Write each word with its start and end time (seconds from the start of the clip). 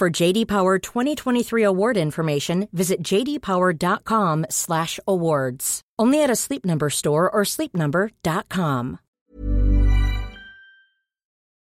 For 0.00 0.08
JD 0.08 0.48
Power 0.48 0.78
2023 0.78 1.62
award 1.62 1.98
information, 1.98 2.68
visit 2.72 3.02
jdpower.com/awards. 3.02 5.80
Only 5.98 6.22
at 6.22 6.30
a 6.30 6.36
Sleep 6.36 6.64
Number 6.64 6.88
store 6.88 7.30
or 7.30 7.42
sleepnumber.com. 7.42 8.98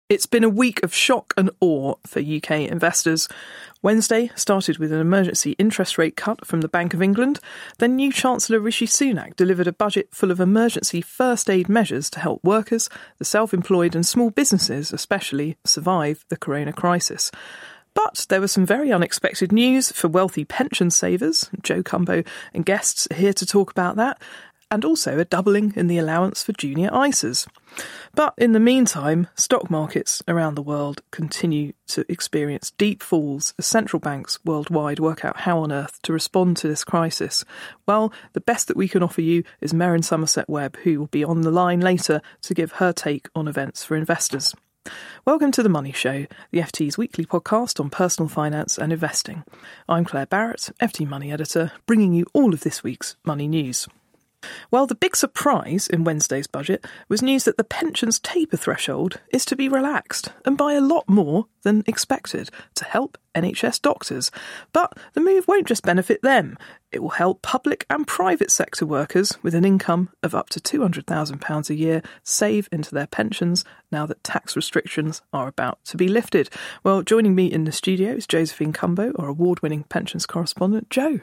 It's 0.08 0.26
been 0.26 0.42
a 0.42 0.48
week 0.48 0.82
of 0.82 0.92
shock 0.92 1.34
and 1.36 1.50
awe 1.60 1.94
for 2.04 2.18
UK 2.20 2.66
investors. 2.68 3.28
Wednesday 3.80 4.32
started 4.34 4.78
with 4.78 4.92
an 4.92 5.00
emergency 5.00 5.52
interest 5.58 5.96
rate 5.96 6.16
cut 6.16 6.44
from 6.44 6.62
the 6.62 6.68
Bank 6.68 6.94
of 6.94 7.02
England. 7.02 7.38
Then 7.78 7.94
new 7.94 8.10
Chancellor 8.10 8.58
Rishi 8.58 8.88
Sunak 8.88 9.36
delivered 9.36 9.68
a 9.68 9.72
budget 9.72 10.08
full 10.12 10.32
of 10.32 10.40
emergency 10.40 11.00
first 11.00 11.48
aid 11.48 11.68
measures 11.68 12.10
to 12.10 12.18
help 12.18 12.42
workers, 12.42 12.88
the 13.18 13.24
self 13.24 13.54
employed, 13.54 13.94
and 13.94 14.04
small 14.04 14.30
businesses, 14.30 14.92
especially, 14.92 15.58
survive 15.64 16.24
the 16.28 16.36
corona 16.36 16.72
crisis. 16.72 17.30
But 17.96 18.26
there 18.28 18.42
was 18.42 18.52
some 18.52 18.66
very 18.66 18.92
unexpected 18.92 19.52
news 19.52 19.90
for 19.90 20.08
wealthy 20.08 20.44
pension 20.44 20.90
savers. 20.90 21.50
Joe 21.62 21.82
Cumbo 21.82 22.24
and 22.52 22.66
guests 22.66 23.08
are 23.10 23.14
here 23.14 23.32
to 23.32 23.46
talk 23.46 23.70
about 23.70 23.96
that, 23.96 24.20
and 24.70 24.84
also 24.84 25.18
a 25.18 25.24
doubling 25.24 25.72
in 25.76 25.86
the 25.86 25.96
allowance 25.96 26.42
for 26.42 26.52
junior 26.52 26.90
ISAs. 26.90 27.48
But 28.14 28.34
in 28.36 28.52
the 28.52 28.60
meantime, 28.60 29.28
stock 29.34 29.70
markets 29.70 30.22
around 30.28 30.56
the 30.56 30.62
world 30.62 31.00
continue 31.10 31.72
to 31.88 32.04
experience 32.12 32.72
deep 32.72 33.02
falls 33.02 33.54
as 33.58 33.66
central 33.66 33.98
banks 33.98 34.38
worldwide 34.44 35.00
work 35.00 35.24
out 35.24 35.40
how 35.40 35.60
on 35.60 35.72
earth 35.72 35.98
to 36.02 36.12
respond 36.12 36.58
to 36.58 36.68
this 36.68 36.84
crisis. 36.84 37.46
Well, 37.88 38.12
the 38.34 38.42
best 38.42 38.68
that 38.68 38.76
we 38.76 38.88
can 38.88 39.02
offer 39.02 39.22
you 39.22 39.42
is 39.62 39.72
Merryn 39.72 40.04
Somerset 40.04 40.50
Webb, 40.50 40.76
who 40.84 40.98
will 40.98 41.06
be 41.06 41.24
on 41.24 41.40
the 41.40 41.50
line 41.50 41.80
later 41.80 42.20
to 42.42 42.54
give 42.54 42.72
her 42.72 42.92
take 42.92 43.30
on 43.34 43.48
events 43.48 43.84
for 43.84 43.96
investors. 43.96 44.54
Welcome 45.24 45.52
to 45.52 45.62
The 45.62 45.68
Money 45.68 45.92
Show, 45.92 46.26
the 46.50 46.60
FT's 46.60 46.96
weekly 46.96 47.26
podcast 47.26 47.80
on 47.80 47.90
personal 47.90 48.28
finance 48.28 48.78
and 48.78 48.92
investing. 48.92 49.44
I'm 49.88 50.04
Claire 50.04 50.26
Barrett, 50.26 50.70
FT 50.80 51.08
Money 51.08 51.32
Editor, 51.32 51.72
bringing 51.86 52.12
you 52.12 52.26
all 52.32 52.54
of 52.54 52.60
this 52.60 52.84
week's 52.84 53.16
money 53.24 53.48
news. 53.48 53.88
Well, 54.70 54.86
the 54.86 54.94
big 54.94 55.16
surprise 55.16 55.88
in 55.88 56.04
Wednesday's 56.04 56.46
budget 56.46 56.84
was 57.08 57.22
news 57.22 57.44
that 57.44 57.56
the 57.56 57.64
pensions 57.64 58.18
taper 58.18 58.56
threshold 58.56 59.20
is 59.30 59.44
to 59.46 59.56
be 59.56 59.68
relaxed, 59.68 60.32
and 60.44 60.56
by 60.56 60.74
a 60.74 60.80
lot 60.80 61.08
more 61.08 61.46
than 61.62 61.82
expected, 61.86 62.50
to 62.74 62.84
help 62.84 63.18
NHS 63.34 63.82
doctors. 63.82 64.30
But 64.72 64.96
the 65.14 65.20
move 65.20 65.48
won't 65.48 65.66
just 65.66 65.82
benefit 65.82 66.22
them, 66.22 66.56
it 66.92 67.02
will 67.02 67.10
help 67.10 67.42
public 67.42 67.84
and 67.90 68.06
private 68.06 68.50
sector 68.50 68.86
workers 68.86 69.36
with 69.42 69.54
an 69.54 69.64
income 69.64 70.10
of 70.22 70.34
up 70.34 70.48
to 70.50 70.60
£200,000 70.60 71.70
a 71.70 71.74
year 71.74 72.02
save 72.22 72.68
into 72.72 72.94
their 72.94 73.06
pensions 73.06 73.64
now 73.90 74.06
that 74.06 74.24
tax 74.24 74.56
restrictions 74.56 75.22
are 75.32 75.48
about 75.48 75.84
to 75.84 75.96
be 75.96 76.08
lifted. 76.08 76.48
Well, 76.84 77.02
joining 77.02 77.34
me 77.34 77.46
in 77.46 77.64
the 77.64 77.72
studio 77.72 78.12
is 78.12 78.26
Josephine 78.26 78.72
Cumbo, 78.72 79.12
our 79.18 79.28
award 79.28 79.60
winning 79.60 79.84
pensions 79.84 80.26
correspondent. 80.26 80.88
Joe, 80.88 81.20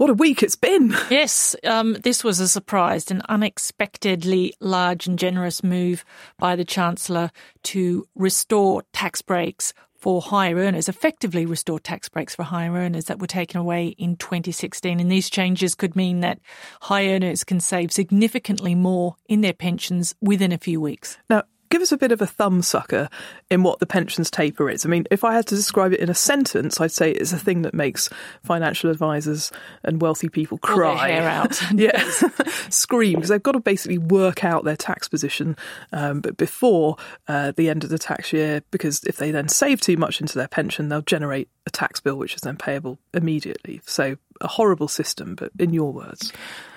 what 0.00 0.08
a 0.08 0.14
week 0.14 0.42
it's 0.42 0.56
been. 0.56 0.96
Yes, 1.10 1.54
um, 1.62 1.92
this 1.92 2.24
was 2.24 2.40
a 2.40 2.48
surprise, 2.48 3.10
an 3.10 3.20
unexpectedly 3.28 4.54
large 4.58 5.06
and 5.06 5.18
generous 5.18 5.62
move 5.62 6.06
by 6.38 6.56
the 6.56 6.64
Chancellor 6.64 7.30
to 7.64 8.06
restore 8.14 8.82
tax 8.94 9.20
breaks 9.20 9.74
for 9.98 10.22
higher 10.22 10.56
earners, 10.56 10.88
effectively 10.88 11.44
restore 11.44 11.78
tax 11.78 12.08
breaks 12.08 12.34
for 12.34 12.44
higher 12.44 12.72
earners 12.72 13.04
that 13.04 13.18
were 13.18 13.26
taken 13.26 13.60
away 13.60 13.88
in 13.88 14.16
2016. 14.16 14.98
And 14.98 15.12
these 15.12 15.28
changes 15.28 15.74
could 15.74 15.94
mean 15.94 16.20
that 16.20 16.40
high 16.80 17.08
earners 17.08 17.44
can 17.44 17.60
save 17.60 17.92
significantly 17.92 18.74
more 18.74 19.16
in 19.28 19.42
their 19.42 19.52
pensions 19.52 20.14
within 20.22 20.50
a 20.50 20.56
few 20.56 20.80
weeks. 20.80 21.18
Now, 21.28 21.42
give 21.70 21.82
us 21.82 21.92
a 21.92 21.96
bit 21.96 22.12
of 22.12 22.20
a 22.20 22.26
thumbsucker 22.26 23.08
in 23.50 23.62
what 23.62 23.78
the 23.78 23.86
pensions 23.86 24.30
taper 24.30 24.68
is. 24.68 24.84
I 24.84 24.88
mean, 24.88 25.06
if 25.10 25.24
I 25.24 25.34
had 25.34 25.46
to 25.46 25.54
describe 25.54 25.92
it 25.92 26.00
in 26.00 26.10
a 26.10 26.14
sentence, 26.14 26.80
I'd 26.80 26.92
say 26.92 27.12
it's 27.12 27.32
a 27.32 27.38
thing 27.38 27.62
that 27.62 27.72
makes 27.72 28.10
financial 28.44 28.90
advisors 28.90 29.50
and 29.84 30.02
wealthy 30.02 30.28
people 30.28 30.58
cry. 30.58 31.08
hair 31.08 31.28
out. 31.28 31.60
yeah, 31.74 32.02
scream 32.68 33.14
because 33.14 33.30
they've 33.30 33.42
got 33.42 33.52
to 33.52 33.60
basically 33.60 33.98
work 33.98 34.44
out 34.44 34.64
their 34.64 34.76
tax 34.76 35.08
position, 35.08 35.56
um, 35.92 36.20
but 36.20 36.36
before 36.36 36.96
uh, 37.28 37.52
the 37.56 37.70
end 37.70 37.84
of 37.84 37.90
the 37.90 37.98
tax 37.98 38.32
year, 38.32 38.62
because 38.70 39.02
if 39.04 39.16
they 39.16 39.30
then 39.30 39.48
save 39.48 39.80
too 39.80 39.96
much 39.96 40.20
into 40.20 40.36
their 40.36 40.48
pension, 40.48 40.88
they'll 40.88 41.02
generate 41.02 41.48
a 41.66 41.70
tax 41.70 42.00
bill 42.00 42.16
which 42.16 42.34
is 42.34 42.40
then 42.40 42.56
payable 42.56 42.98
immediately. 43.14 43.80
So 43.86 44.16
a 44.40 44.48
horrible 44.48 44.88
system, 44.88 45.34
but 45.36 45.52
in 45.58 45.72
your 45.72 45.92
words. 45.92 46.32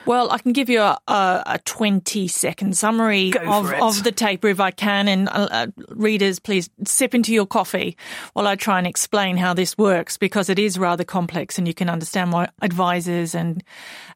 Well, 0.05 0.31
I 0.31 0.37
can 0.37 0.51
give 0.51 0.69
you 0.69 0.81
a, 0.81 0.99
a, 1.07 1.43
a 1.45 1.59
20 1.59 2.27
second 2.27 2.77
summary 2.77 3.33
of, 3.37 3.71
of 3.71 4.03
the 4.03 4.11
taper 4.11 4.47
if 4.47 4.59
I 4.59 4.71
can. 4.71 5.07
And 5.07 5.29
uh, 5.29 5.47
uh, 5.51 5.67
readers, 5.89 6.39
please 6.39 6.69
sip 6.85 7.15
into 7.15 7.33
your 7.33 7.45
coffee 7.45 7.97
while 8.33 8.47
I 8.47 8.55
try 8.55 8.77
and 8.77 8.87
explain 8.87 9.37
how 9.37 9.53
this 9.53 9.77
works 9.77 10.17
because 10.17 10.49
it 10.49 10.59
is 10.59 10.77
rather 10.77 11.03
complex 11.03 11.57
and 11.57 11.67
you 11.67 11.73
can 11.73 11.89
understand 11.89 12.33
why 12.33 12.49
advisors 12.61 13.33
and, 13.33 13.63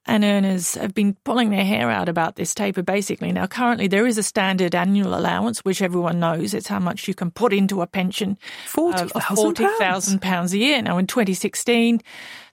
and 0.05 0.23
earners 0.23 0.75
have 0.75 0.93
been 0.93 1.15
pulling 1.23 1.51
their 1.51 1.65
hair 1.65 1.89
out 1.89 2.09
about 2.09 2.35
this 2.35 2.53
taper 2.53 2.83
basically. 2.83 3.31
Now, 3.31 3.47
currently 3.47 3.87
there 3.87 4.07
is 4.07 4.17
a 4.17 4.23
standard 4.23 4.75
annual 4.75 5.17
allowance, 5.17 5.63
which 5.63 5.81
everyone 5.81 6.19
knows. 6.19 6.53
It's 6.53 6.67
how 6.67 6.79
much 6.79 7.07
you 7.07 7.13
can 7.13 7.31
put 7.31 7.53
into 7.53 7.81
a 7.81 7.87
pension. 7.87 8.37
£40,000 8.67 10.19
£40, 10.19 10.53
a 10.53 10.57
year. 10.57 10.81
Now, 10.81 10.97
in 10.97 11.07
2016, 11.07 12.01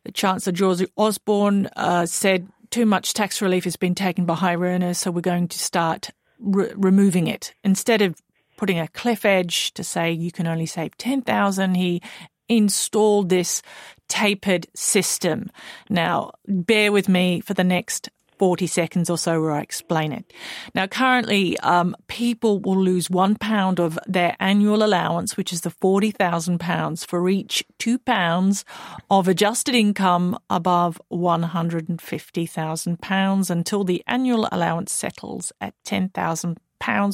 the 0.05 0.13
Chancellor 0.13 0.53
George 0.53 0.85
Osborne 0.97 1.69
uh, 1.77 2.07
said 2.07 2.47
too 2.75 2.85
much 2.85 3.15
tax 3.15 3.41
relief 3.41 3.63
has 3.63 3.77
been 3.77 3.95
taken 3.95 4.25
by 4.25 4.35
high 4.35 4.57
earners, 4.57 4.99
so 4.99 5.09
we're 5.09 5.21
going 5.21 5.47
to 5.47 5.59
start 5.61 6.11
re- 6.41 6.73
removing 6.75 7.29
it. 7.29 7.55
Instead 7.63 8.03
of 8.03 8.21
putting 8.57 8.81
a 8.81 8.89
cliff 8.89 9.25
edge 9.25 9.73
to 9.75 9.85
say 9.85 10.11
you 10.11 10.33
can 10.33 10.49
only 10.49 10.67
save 10.67 10.97
10,000, 10.97 11.77
he 11.77 12.03
installed 12.49 13.29
this 13.29 13.63
tapered 14.09 14.67
system. 14.75 15.53
Now, 15.89 16.33
bear 16.49 16.91
with 16.91 17.09
me 17.09 17.39
for 17.43 17.55
the 17.55 17.63
next 17.63 18.09
40 18.39 18.67
seconds 18.67 19.11
or 19.11 19.19
so 19.19 19.39
where 19.41 19.53
I 19.53 19.61
explain 19.61 20.13
it. 20.13 20.33
Now, 20.75 20.87
currently, 20.87 21.59
um, 21.61 21.95
people 22.09 22.61
will 22.61 22.81
lose 22.81 23.11
one 23.11 23.37
pound 23.37 23.79
of 23.81 23.99
their 24.07 24.37
annual 24.41 24.83
allowance, 24.83 25.37
which 25.37 25.53
is 25.53 25.61
the 25.63 25.71
£40,000 25.71 27.07
for 27.07 27.29
each 27.29 27.65
two 27.79 27.99
pounds 27.99 28.65
of 29.11 29.29
adjusted 29.29 29.75
income 29.75 30.39
above 30.51 31.01
£150,000 31.13 33.51
until 33.51 33.85
the 33.85 34.03
annual 34.07 34.49
allowance 34.51 34.93
settles 34.93 35.53
at 35.61 35.75
£10,000 35.85 36.57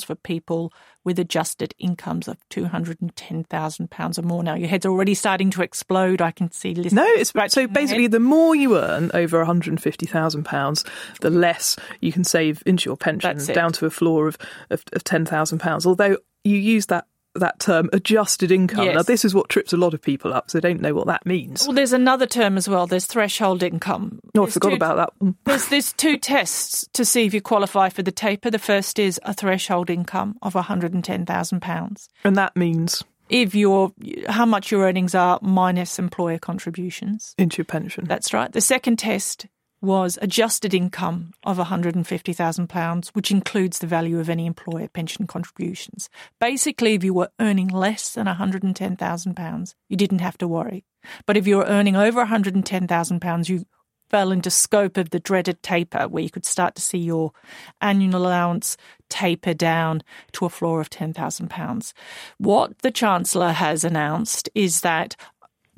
for 0.05 0.15
people 0.15 0.73
with 1.05 1.19
adjusted 1.19 1.75
incomes 1.79 2.29
of 2.29 2.37
£210,000 2.51 4.19
or 4.19 4.23
more. 4.23 4.43
Now, 4.43 4.55
your 4.55 4.69
head's 4.69 4.85
already 4.85 5.15
starting 5.15 5.51
to 5.51 5.63
explode. 5.63 6.21
I 6.21 6.31
can 6.31 6.51
see 6.51 6.75
No, 6.75 7.05
it's 7.05 7.35
right. 7.35 7.51
so 7.51 7.67
basically 7.67 8.07
the 8.07 8.21
more 8.21 8.55
you 8.55 8.77
earn 8.77 9.11
over 9.15 9.45
£150,000, 9.45 10.89
the 11.21 11.31
less 11.31 11.77
you 12.01 12.13
can 12.13 12.25
save 12.25 12.63
into 12.67 12.89
your 12.91 12.97
pension 12.97 13.39
down 13.55 13.73
to 13.75 13.87
a 13.87 13.91
floor 13.91 14.27
of, 14.29 14.37
of, 14.71 14.83
of 14.93 15.05
£10,000. 15.05 15.87
Although 15.87 16.19
you 16.45 16.57
use 16.57 16.87
that 16.87 17.07
that 17.35 17.61
term 17.61 17.89
adjusted 17.93 18.51
income. 18.51 18.85
Yes. 18.85 18.95
Now, 18.95 19.03
this 19.03 19.25
is 19.25 19.35
what 19.35 19.49
trips 19.49 19.73
a 19.73 19.77
lot 19.77 19.95
of 19.95 20.03
people 20.03 20.33
up, 20.33 20.51
so 20.51 20.59
they 20.59 20.69
don't 20.69 20.81
know 20.81 20.95
what 20.95 21.07
that 21.07 21.25
means. 21.25 21.67
Well, 21.67 21.75
there's 21.75 21.93
another 21.93 22.27
term 22.27 22.57
as 22.57 22.69
well. 22.69 22.87
There's 22.87 23.07
threshold 23.07 23.63
income. 23.63 24.21
No, 24.35 24.43
there's 24.43 24.53
I 24.53 24.55
forgot 24.55 24.69
two, 24.71 24.75
about 24.77 24.97
that 24.97 25.13
one. 25.19 25.37
There's, 25.45 25.69
there's 25.69 25.93
two 25.93 26.17
tests 26.17 26.89
to 26.93 27.05
see 27.05 27.27
if 27.27 27.35
you 27.35 27.41
qualify 27.41 27.89
for 27.89 28.03
the 28.03 28.13
taper. 28.13 28.51
The 28.51 28.59
first 28.59 28.99
is 28.99 29.21
a 29.25 29.35
threshold 29.35 29.91
income 29.91 30.37
of 30.43 30.55
£110,000. 30.55 32.09
And 32.25 32.37
that 32.37 32.57
means? 32.57 33.03
if 33.29 33.55
your 33.55 33.93
how 34.29 34.45
much 34.45 34.73
your 34.73 34.83
earnings 34.83 35.15
are 35.15 35.39
minus 35.41 35.99
employer 35.99 36.39
contributions 36.39 37.35
into 37.39 37.59
your 37.59 37.65
pension. 37.65 38.05
That's 38.05 38.35
right. 38.35 38.53
The 38.53 38.61
second 38.61 38.99
test 38.99 39.47
was 39.83 40.19
adjusted 40.21 40.75
income 40.75 41.33
of 41.45 41.59
£150,000, 41.59 43.09
which 43.09 43.31
includes 43.31 43.79
the 43.79 43.87
value 43.87 44.19
of 44.21 44.29
any 44.29 44.47
employer 44.47 44.89
pension 44.89 45.27
contributions. 45.27 46.11
Basically, 46.41 46.95
if 46.95 47.05
you 47.05 47.15
were 47.15 47.31
earning 47.41 47.69
less 47.69 48.13
than 48.13 48.27
£110,000, 48.27 49.75
you 49.89 49.97
didn't 49.97 50.19
have 50.21 50.39
to 50.39 50.49
worry. 50.49 50.85
But 51.27 51.37
if 51.37 51.47
you 51.47 51.57
were 51.57 51.65
earning 51.65 51.97
over 51.97 52.25
£110,000, 52.25 53.49
you 53.49 53.65
fell 54.11 54.33
into 54.33 54.51
scope 54.51 54.97
of 54.97 55.11
the 55.11 55.21
dreaded 55.21 55.63
taper, 55.63 56.09
where 56.09 56.23
you 56.23 56.31
could 56.31 56.45
start 56.45 56.75
to 56.75 56.83
see 56.83 56.99
your 56.99 57.33
annual 57.81 58.27
allowance 58.27 58.77
taper 59.09 59.55
down 59.55 60.03
to 60.33 60.45
a 60.45 60.51
floor 60.51 60.81
of 60.81 60.91
£10,000. 60.91 61.93
What 62.39 62.79
the 62.79 62.91
Chancellor 62.91 63.53
has 63.53 63.85
announced 63.85 64.51
is 64.55 64.81
that 64.81 65.17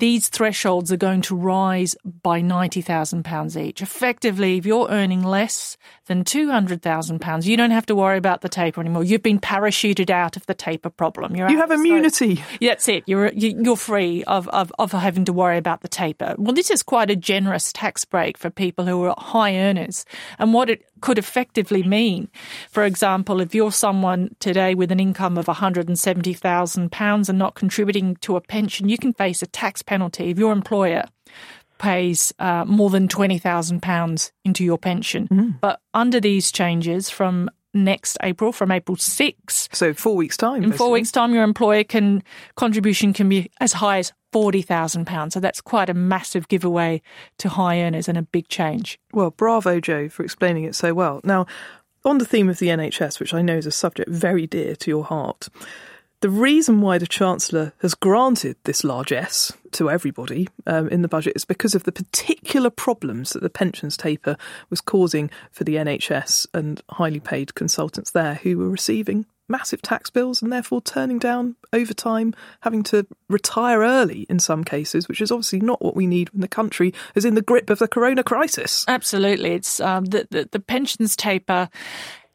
these 0.03 0.27
thresholds 0.27 0.91
are 0.91 0.97
going 0.97 1.21
to 1.21 1.33
rise 1.33 1.95
by 2.03 2.41
£90,000 2.41 3.55
each. 3.55 3.81
Effectively, 3.81 4.57
if 4.57 4.65
you're 4.65 4.89
earning 4.89 5.23
less 5.23 5.77
than 6.07 6.25
£200,000, 6.25 7.45
you 7.45 7.55
don't 7.55 7.71
have 7.71 7.85
to 7.85 7.95
worry 7.95 8.17
about 8.17 8.41
the 8.41 8.49
taper 8.49 8.81
anymore. 8.81 9.05
You've 9.05 9.23
been 9.23 9.39
parachuted 9.39 10.09
out 10.09 10.35
of 10.35 10.45
the 10.45 10.53
taper 10.53 10.89
problem. 10.89 11.37
You're 11.37 11.49
you 11.49 11.55
have 11.55 11.71
immunity. 11.71 12.43
That's 12.59 12.89
it. 12.89 13.05
You're, 13.07 13.31
you're 13.31 13.77
free 13.77 14.25
of, 14.25 14.49
of, 14.49 14.73
of 14.77 14.91
having 14.91 15.23
to 15.23 15.31
worry 15.31 15.57
about 15.57 15.79
the 15.79 15.87
taper. 15.87 16.35
Well, 16.37 16.53
this 16.53 16.69
is 16.69 16.83
quite 16.83 17.09
a 17.09 17.15
generous 17.15 17.71
tax 17.71 18.03
break 18.03 18.37
for 18.37 18.49
people 18.49 18.83
who 18.83 19.01
are 19.03 19.15
high 19.17 19.55
earners. 19.55 20.03
And 20.37 20.53
what 20.53 20.69
it 20.69 20.85
could 21.03 21.17
effectively 21.17 21.83
mean. 21.83 22.29
For 22.71 22.85
example, 22.85 23.41
if 23.41 23.53
you're 23.53 23.73
someone 23.73 24.33
today 24.39 24.73
with 24.73 24.89
an 24.89 25.01
income 25.01 25.37
of 25.37 25.47
£170,000 25.47 27.29
and 27.29 27.37
not 27.37 27.55
contributing 27.55 28.15
to 28.21 28.37
a 28.37 28.41
pension, 28.41 28.87
you 28.87 28.97
can 28.97 29.11
face 29.11 29.41
a 29.41 29.45
tax 29.45 29.81
penalty 29.81 30.29
if 30.29 30.39
your 30.39 30.53
employer 30.53 31.03
pays 31.77 32.31
uh, 32.39 32.63
more 32.63 32.89
than 32.89 33.09
£20,000 33.09 34.31
into 34.45 34.63
your 34.63 34.77
pension. 34.77 35.27
Mm. 35.27 35.59
But 35.59 35.81
under 35.93 36.21
these 36.21 36.53
changes 36.53 37.09
from 37.09 37.49
next 37.73 38.17
April, 38.23 38.51
from 38.51 38.71
April 38.71 38.95
6. 38.95 39.69
So 39.71 39.93
four 39.93 40.15
weeks' 40.15 40.37
time. 40.37 40.57
In 40.57 40.61
basically. 40.61 40.77
four 40.77 40.91
weeks' 40.91 41.11
time, 41.11 41.33
your 41.33 41.43
employer 41.43 41.83
can 41.83 42.23
contribution 42.55 43.13
can 43.13 43.29
be 43.29 43.49
as 43.59 43.73
high 43.73 43.99
as 43.99 44.13
£40,000. 44.33 45.31
So 45.31 45.39
that's 45.39 45.61
quite 45.61 45.89
a 45.89 45.93
massive 45.93 46.47
giveaway 46.47 47.01
to 47.37 47.49
high 47.49 47.81
earners 47.81 48.07
and 48.07 48.17
a 48.17 48.23
big 48.23 48.47
change. 48.47 48.99
Well, 49.13 49.31
bravo, 49.31 49.79
Joe, 49.79 50.09
for 50.09 50.23
explaining 50.23 50.65
it 50.65 50.75
so 50.75 50.93
well. 50.93 51.21
Now, 51.23 51.45
on 52.05 52.17
the 52.17 52.25
theme 52.25 52.49
of 52.49 52.59
the 52.59 52.67
NHS, 52.67 53.19
which 53.19 53.33
I 53.33 53.41
know 53.41 53.55
is 53.55 53.65
a 53.65 53.71
subject 53.71 54.09
very 54.09 54.47
dear 54.47 54.75
to 54.75 54.91
your 54.91 55.05
heart, 55.05 55.47
the 56.23 56.29
reason 56.29 56.79
why 56.79 56.97
the 56.97 57.05
Chancellor 57.05 57.73
has 57.79 57.93
granted 57.95 58.55
this 58.63 58.85
largesse 58.85 59.51
to 59.73 59.89
everybody 59.89 60.47
um, 60.65 60.87
in 60.87 61.01
the 61.01 61.09
budget 61.09 61.33
is 61.35 61.43
because 61.43 61.75
of 61.75 61.83
the 61.83 61.91
particular 61.91 62.69
problems 62.69 63.31
that 63.31 63.43
the 63.43 63.49
pensions 63.49 63.97
taper 63.97 64.37
was 64.69 64.79
causing 64.79 65.29
for 65.51 65.65
the 65.65 65.75
NHS 65.75 66.47
and 66.53 66.81
highly 66.91 67.19
paid 67.19 67.55
consultants 67.55 68.11
there 68.11 68.35
who 68.35 68.57
were 68.57 68.69
receiving 68.69 69.25
massive 69.49 69.81
tax 69.81 70.09
bills 70.09 70.41
and 70.41 70.49
therefore 70.49 70.81
turning 70.81 71.19
down 71.19 71.57
overtime, 71.73 72.33
having 72.61 72.83
to 72.83 73.05
retire 73.27 73.81
early 73.81 74.25
in 74.29 74.39
some 74.39 74.63
cases, 74.63 75.09
which 75.09 75.19
is 75.19 75.29
obviously 75.29 75.59
not 75.59 75.81
what 75.81 75.93
we 75.93 76.07
need 76.07 76.29
when 76.29 76.39
the 76.39 76.47
country 76.47 76.93
is 77.15 77.25
in 77.25 77.35
the 77.35 77.41
grip 77.41 77.69
of 77.69 77.79
the 77.79 77.87
corona 77.89 78.23
crisis. 78.23 78.85
Absolutely. 78.87 79.51
It's 79.51 79.81
um, 79.81 80.05
the, 80.05 80.25
the, 80.31 80.47
the 80.49 80.59
pensions 80.61 81.17
taper 81.17 81.67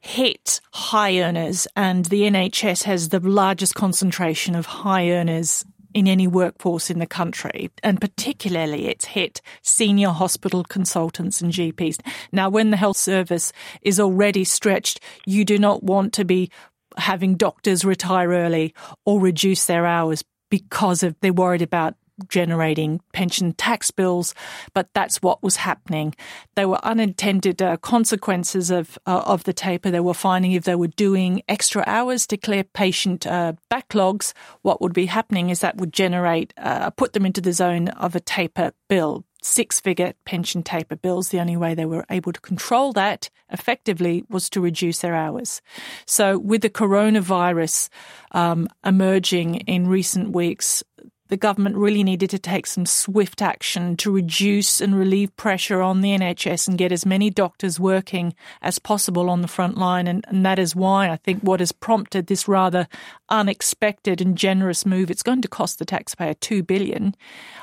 hit 0.00 0.60
high 0.72 1.20
earners, 1.20 1.66
and 1.76 2.04
the 2.06 2.22
NHS 2.22 2.84
has 2.84 3.08
the 3.08 3.20
largest 3.20 3.74
concentration 3.74 4.54
of 4.54 4.66
high 4.66 5.10
earners 5.10 5.64
in 5.94 6.06
any 6.06 6.26
workforce 6.26 6.90
in 6.90 6.98
the 6.98 7.06
country, 7.06 7.70
and 7.82 8.00
particularly 8.00 8.86
it's 8.86 9.06
hit 9.06 9.40
senior 9.62 10.10
hospital 10.10 10.62
consultants 10.64 11.40
and 11.40 11.52
GPs. 11.52 11.98
Now, 12.30 12.48
when 12.50 12.70
the 12.70 12.76
health 12.76 12.96
service 12.96 13.52
is 13.82 13.98
already 13.98 14.44
stretched, 14.44 15.00
you 15.26 15.44
do 15.44 15.58
not 15.58 15.82
want 15.82 16.12
to 16.14 16.24
be 16.24 16.50
having 16.96 17.36
doctors 17.36 17.84
retire 17.84 18.30
early 18.30 18.74
or 19.04 19.20
reduce 19.20 19.66
their 19.66 19.86
hours 19.86 20.24
because 20.50 21.02
of 21.02 21.16
they're 21.20 21.32
worried 21.32 21.62
about 21.62 21.94
generating 22.29 23.00
pension 23.12 23.53
tax 23.53 23.91
bills, 23.91 24.35
but 24.75 24.88
that's 24.94 25.23
what 25.23 25.43
was 25.43 25.56
happening. 25.56 26.15
There 26.56 26.69
were 26.69 26.85
unintended 26.85 27.62
uh, 27.62 27.76
consequences 27.79 28.70
of 28.70 28.99
uh, 29.06 29.23
of 29.26 29.44
the 29.44 29.53
taper. 29.53 29.91
They 29.91 30.00
were 30.00 30.15
finding 30.15 30.53
if 30.53 30.65
they 30.65 30.75
were 30.75 30.88
doing 30.88 31.43
extra 31.49 31.85
hours 31.87 32.26
to 32.29 32.37
clear 32.37 32.65
patient 32.65 33.26
uh, 33.26 33.55
backlogs, 33.70 34.32
what 34.62 34.81
would 34.81 34.93
be 34.93 35.06
happening 35.06 35.50
is 35.50 35.61
that 35.61 35.76
would 35.76 35.93
generate 35.93 36.53
uh, 36.56 36.91
put 36.91 37.12
them 37.12 37.26
into 37.26 37.41
the 37.41 37.53
zone 37.53 37.88
of 37.88 38.15
a 38.15 38.20
taper 38.20 38.73
bill 38.88 39.25
six 39.43 39.81
figure 39.81 40.15
pension 40.25 40.62
taper 40.62 40.97
bills. 40.97 41.29
The 41.29 41.41
only 41.41 41.56
way 41.56 41.75
they 41.75 41.85
were 41.85 42.05
able 42.11 42.32
to 42.32 42.41
control 42.41 42.93
that 42.94 43.31
effectively 43.50 44.25
was 44.29 44.50
to 44.50 44.61
reduce 44.61 44.99
their 44.99 45.15
hours. 45.15 45.62
So, 46.06 46.38
with 46.38 46.62
the 46.62 46.70
coronavirus 46.70 47.88
um, 48.32 48.69
emerging 48.85 49.56
in 49.56 49.88
recent 49.88 50.32
weeks, 50.32 50.82
the 51.28 51.36
government 51.36 51.76
really 51.76 52.02
needed 52.02 52.30
to 52.30 52.38
take 52.38 52.66
some 52.66 52.86
swift 52.86 53.40
action 53.40 53.96
to 53.98 54.10
reduce 54.10 54.80
and 54.80 54.98
relieve 54.98 55.34
pressure 55.36 55.80
on 55.80 56.00
the 56.00 56.10
NHS 56.10 56.69
and 56.69 56.78
get 56.78 56.92
as 56.92 57.06
many 57.06 57.30
doctors 57.30 57.78
working 57.78 58.34
as 58.62 58.78
possible 58.78 59.30
on 59.30 59.42
the 59.42 59.48
front 59.48 59.78
line. 59.78 60.06
And, 60.06 60.25
and, 60.28 60.44
that 60.44 60.58
is 60.58 60.75
why 60.75 61.10
I 61.10 61.16
think 61.16 61.42
what 61.42 61.60
has 61.60 61.72
prompted 61.72 62.26
this 62.26 62.48
rather 62.48 62.88
unexpected 63.28 64.20
and 64.20 64.36
generous 64.36 64.86
move, 64.86 65.10
it's 65.10 65.22
going 65.22 65.42
to 65.42 65.48
cost 65.48 65.78
the 65.78 65.84
taxpayer 65.84 66.34
two 66.34 66.62
billion 66.62 67.14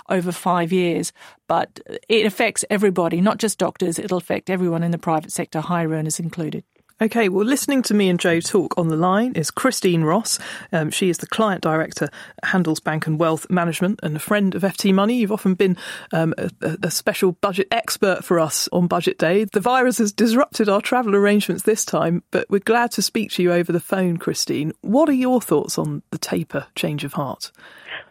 over 0.09 0.31
five 0.31 0.71
years, 0.71 1.11
but 1.47 1.79
it 2.07 2.25
affects 2.25 2.63
everybody, 2.69 3.21
not 3.21 3.39
just 3.39 3.57
doctors. 3.57 3.97
It'll 3.97 4.17
affect 4.17 4.49
everyone 4.49 4.83
in 4.83 4.91
the 4.91 4.97
private 4.97 5.31
sector, 5.31 5.61
higher 5.61 5.89
earners 5.89 6.19
included. 6.19 6.63
Okay, 7.01 7.27
well, 7.27 7.45
listening 7.45 7.81
to 7.83 7.93
me 7.93 8.07
and 8.07 8.17
Joe 8.17 8.39
talk 8.39 8.77
on 8.77 8.87
the 8.87 8.95
line 8.95 9.33
is 9.33 9.51
Christine 9.51 10.05
Ross. 10.05 10.39
Um, 10.71 10.91
she 10.91 11.09
is 11.09 11.17
the 11.17 11.27
client 11.27 11.61
director 11.61 12.05
at 12.41 12.49
Handelsbanken 12.51 13.07
and 13.07 13.19
Wealth 13.19 13.49
Management 13.49 13.99
and 14.01 14.15
a 14.15 14.19
friend 14.19 14.55
of 14.55 14.61
FT 14.61 14.93
Money. 14.93 15.17
You've 15.17 15.33
often 15.33 15.55
been 15.55 15.75
um, 16.13 16.33
a, 16.37 16.49
a, 16.81 16.89
special 16.89 17.33
budget 17.33 17.67
expert 17.69 18.23
for 18.23 18.39
us 18.39 18.69
on 18.71 18.87
Budget 18.87 19.17
Day. 19.17 19.43
The 19.43 19.59
virus 19.59 19.97
has 19.97 20.13
disrupted 20.13 20.69
our 20.69 20.79
travel 20.79 21.17
arrangements 21.17 21.63
this 21.63 21.83
time, 21.83 22.23
but 22.31 22.49
we're 22.49 22.59
glad 22.59 22.91
to 22.91 23.01
speak 23.01 23.31
to 23.31 23.43
you 23.43 23.51
over 23.51 23.73
the 23.73 23.81
phone, 23.81 24.15
Christine. 24.15 24.71
What 24.79 25.09
are 25.09 25.13
your 25.13 25.41
thoughts 25.41 25.77
on 25.77 26.01
the 26.11 26.17
taper 26.17 26.67
change 26.75 27.03
of 27.03 27.11
heart? 27.11 27.51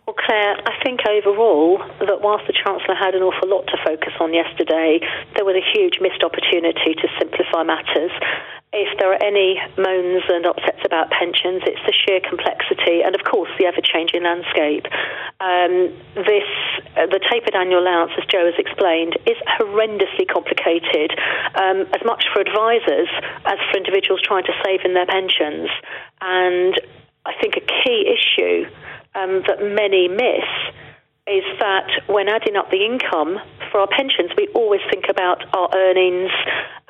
Well, 0.07 0.17
Claire, 0.27 0.61
I 0.69 0.77
think 0.85 1.01
overall 1.09 1.79
that 2.01 2.21
whilst 2.21 2.47
the 2.47 2.53
Chancellor 2.53 2.95
had 2.95 3.15
an 3.15 3.23
awful 3.23 3.49
lot 3.49 3.65
to 3.69 3.79
focus 3.83 4.13
on 4.21 4.35
yesterday, 4.35 5.01
there 5.35 5.47
was 5.47 5.57
a 5.57 5.65
huge 5.73 5.97
missed 6.03 6.23
opportunity 6.23 6.93
to 6.93 7.09
simplify 7.19 7.63
matters 7.63 8.13
if 8.75 8.99
there 8.99 9.15
are 9.15 9.23
any 9.23 9.57
moans 9.79 10.27
and 10.29 10.45
upsets 10.47 10.83
about 10.85 11.11
pensions, 11.11 11.63
it's 11.65 11.81
the 11.87 11.95
sheer 11.95 12.21
complexity 12.21 13.07
and, 13.07 13.15
of 13.15 13.23
course, 13.23 13.49
the 13.59 13.67
ever-changing 13.67 14.23
landscape. 14.23 14.87
Um, 15.41 15.95
this, 16.19 16.51
uh, 16.99 17.07
the 17.07 17.23
tapered 17.31 17.55
annual 17.55 17.81
allowance, 17.83 18.13
as 18.19 18.27
Joe 18.27 18.51
has 18.51 18.59
explained, 18.59 19.15
is 19.27 19.39
horrendously 19.47 20.27
complicated, 20.27 21.15
um, 21.55 21.87
as 21.95 22.03
much 22.05 22.27
for 22.35 22.43
advisors 22.43 23.09
as 23.47 23.59
for 23.71 23.79
individuals 23.79 24.21
trying 24.23 24.45
to 24.45 24.55
save 24.67 24.83
in 24.85 24.95
their 24.95 25.07
pensions. 25.07 25.71
And 26.21 26.75
I 27.25 27.33
think 27.41 27.57
a 27.57 27.65
key 27.65 28.11
issue 28.11 28.67
um, 29.15 29.43
that 29.47 29.63
many 29.63 30.09
miss 30.09 30.51
is 31.27 31.45
that 31.57 31.89
when 32.05 32.29
adding 32.29 32.55
up 32.55 32.69
the 32.69 32.85
income 32.85 33.41
for 33.73 33.81
our 33.81 33.89
pensions, 33.89 34.29
we 34.37 34.45
always 34.53 34.85
think 34.93 35.09
about 35.09 35.41
our 35.57 35.73
earnings 35.73 36.29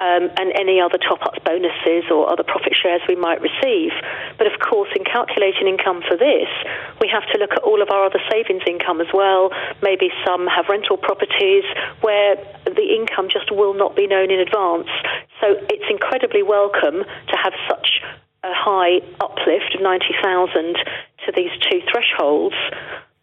um, 0.03 0.27
and 0.35 0.51
any 0.59 0.83
other 0.83 0.99
top 0.99 1.23
ups, 1.23 1.39
bonuses, 1.47 2.11
or 2.11 2.27
other 2.27 2.43
profit 2.43 2.75
shares 2.75 3.01
we 3.07 3.15
might 3.15 3.39
receive. 3.39 3.95
But 4.37 4.51
of 4.51 4.59
course, 4.59 4.91
in 4.99 5.07
calculating 5.07 5.71
income 5.71 6.03
for 6.03 6.19
this, 6.19 6.51
we 6.99 7.07
have 7.15 7.23
to 7.31 7.39
look 7.39 7.55
at 7.55 7.63
all 7.63 7.79
of 7.79 7.95
our 7.95 8.11
other 8.11 8.19
savings 8.27 8.67
income 8.67 9.01
as 9.01 9.07
well. 9.15 9.55
Maybe 9.87 10.11
some 10.27 10.51
have 10.51 10.67
rental 10.67 10.99
properties 10.99 11.63
where 12.03 12.35
the 12.67 12.91
income 12.91 13.31
just 13.31 13.55
will 13.55 13.75
not 13.75 13.95
be 13.95 14.11
known 14.11 14.35
in 14.35 14.43
advance. 14.43 14.91
So 15.39 15.63
it's 15.71 15.87
incredibly 15.87 16.43
welcome 16.43 17.07
to 17.07 17.37
have 17.39 17.55
such 17.71 18.03
a 18.43 18.51
high 18.51 18.99
uplift 19.23 19.79
of 19.79 19.81
90,000 19.81 20.75
to 21.23 21.33
these 21.33 21.55
two 21.71 21.81
thresholds 21.87 22.59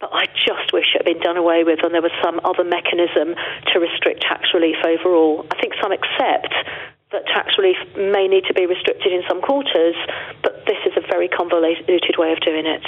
but 0.02 0.10
I 0.12 0.26
just 0.34 0.74
wish 0.74 0.90
it 0.98 1.06
had 1.06 1.06
been 1.06 1.22
done 1.22 1.38
away 1.38 1.62
with 1.62 1.78
and 1.86 1.94
there 1.94 2.02
was 2.02 2.12
some 2.22 2.42
other 2.42 2.66
mechanism 2.66 3.38
to 3.72 3.78
restrict 3.78 4.26
tax 4.26 4.50
relief 4.52 4.76
overall. 4.84 5.46
I 5.54 5.60
think 5.62 5.74
some 5.80 5.94
accept 5.94 6.52
that 7.12 7.22
tax 7.30 7.54
relief 7.56 7.78
may 7.94 8.26
need 8.26 8.44
to 8.50 8.54
be 8.54 8.66
restricted 8.66 9.12
in 9.12 9.22
some 9.28 9.40
quarters, 9.40 9.94
but 10.42 10.66
this 10.66 10.82
is 10.84 10.92
a 10.96 11.06
very 11.06 11.28
convoluted 11.28 12.16
way 12.18 12.32
of 12.32 12.40
doing 12.40 12.66
it. 12.66 12.82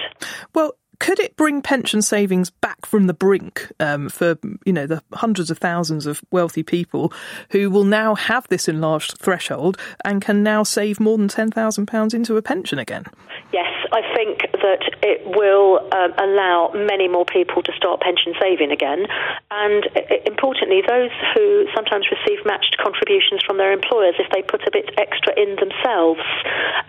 Well, 0.55 0.73
could 0.99 1.21
it 1.21 1.37
bring 1.37 1.63
pension 1.63 2.03
savings 2.03 2.51
back 2.51 2.87
from 2.87 3.07
the 3.07 3.15
brink 3.15 3.71
um, 3.81 4.09
for 4.09 4.39
you 4.65 4.73
know 4.73 4.87
the 4.87 5.03
hundreds 5.13 5.51
of 5.51 5.59
thousands 5.59 6.07
of 6.07 6.23
wealthy 6.31 6.63
people 6.63 7.13
who 7.51 7.71
will 7.71 7.85
now 7.85 8.15
have 8.15 8.47
this 8.49 8.69
enlarged 8.69 9.19
threshold 9.19 9.77
and 10.05 10.23
can 10.23 10.43
now 10.43 10.63
save 10.63 11.01
more 11.01 11.19
than 11.19 11.29
ten 11.29 11.51
thousand 11.51 11.87
pounds 11.87 12.15
into 12.15 12.37
a 12.37 12.43
pension 12.43 12.79
again. 12.79 13.05
Yes, 13.53 13.74
I 13.95 14.03
think 14.15 14.43
that 14.59 14.83
it 15.07 15.23
will 15.23 15.79
um, 15.95 16.13
allow 16.19 16.73
many 16.75 17.07
more 17.07 17.25
people 17.25 17.63
to 17.63 17.73
start 17.79 18.01
pension 18.01 18.35
saving 18.43 18.73
again, 18.73 19.07
and 19.53 19.87
uh, 19.95 20.19
importantly, 20.27 20.83
those 20.83 21.15
who 21.35 21.71
sometimes 21.75 22.11
receive 22.11 22.45
matched 22.45 22.77
contributions 22.83 23.47
from 23.47 23.57
their 23.57 23.71
employers 23.71 24.17
if 24.19 24.27
they 24.35 24.43
put 24.43 24.67
a 24.67 24.71
bit 24.73 24.91
extra 24.99 25.31
in 25.39 25.55
themselves. 25.63 26.27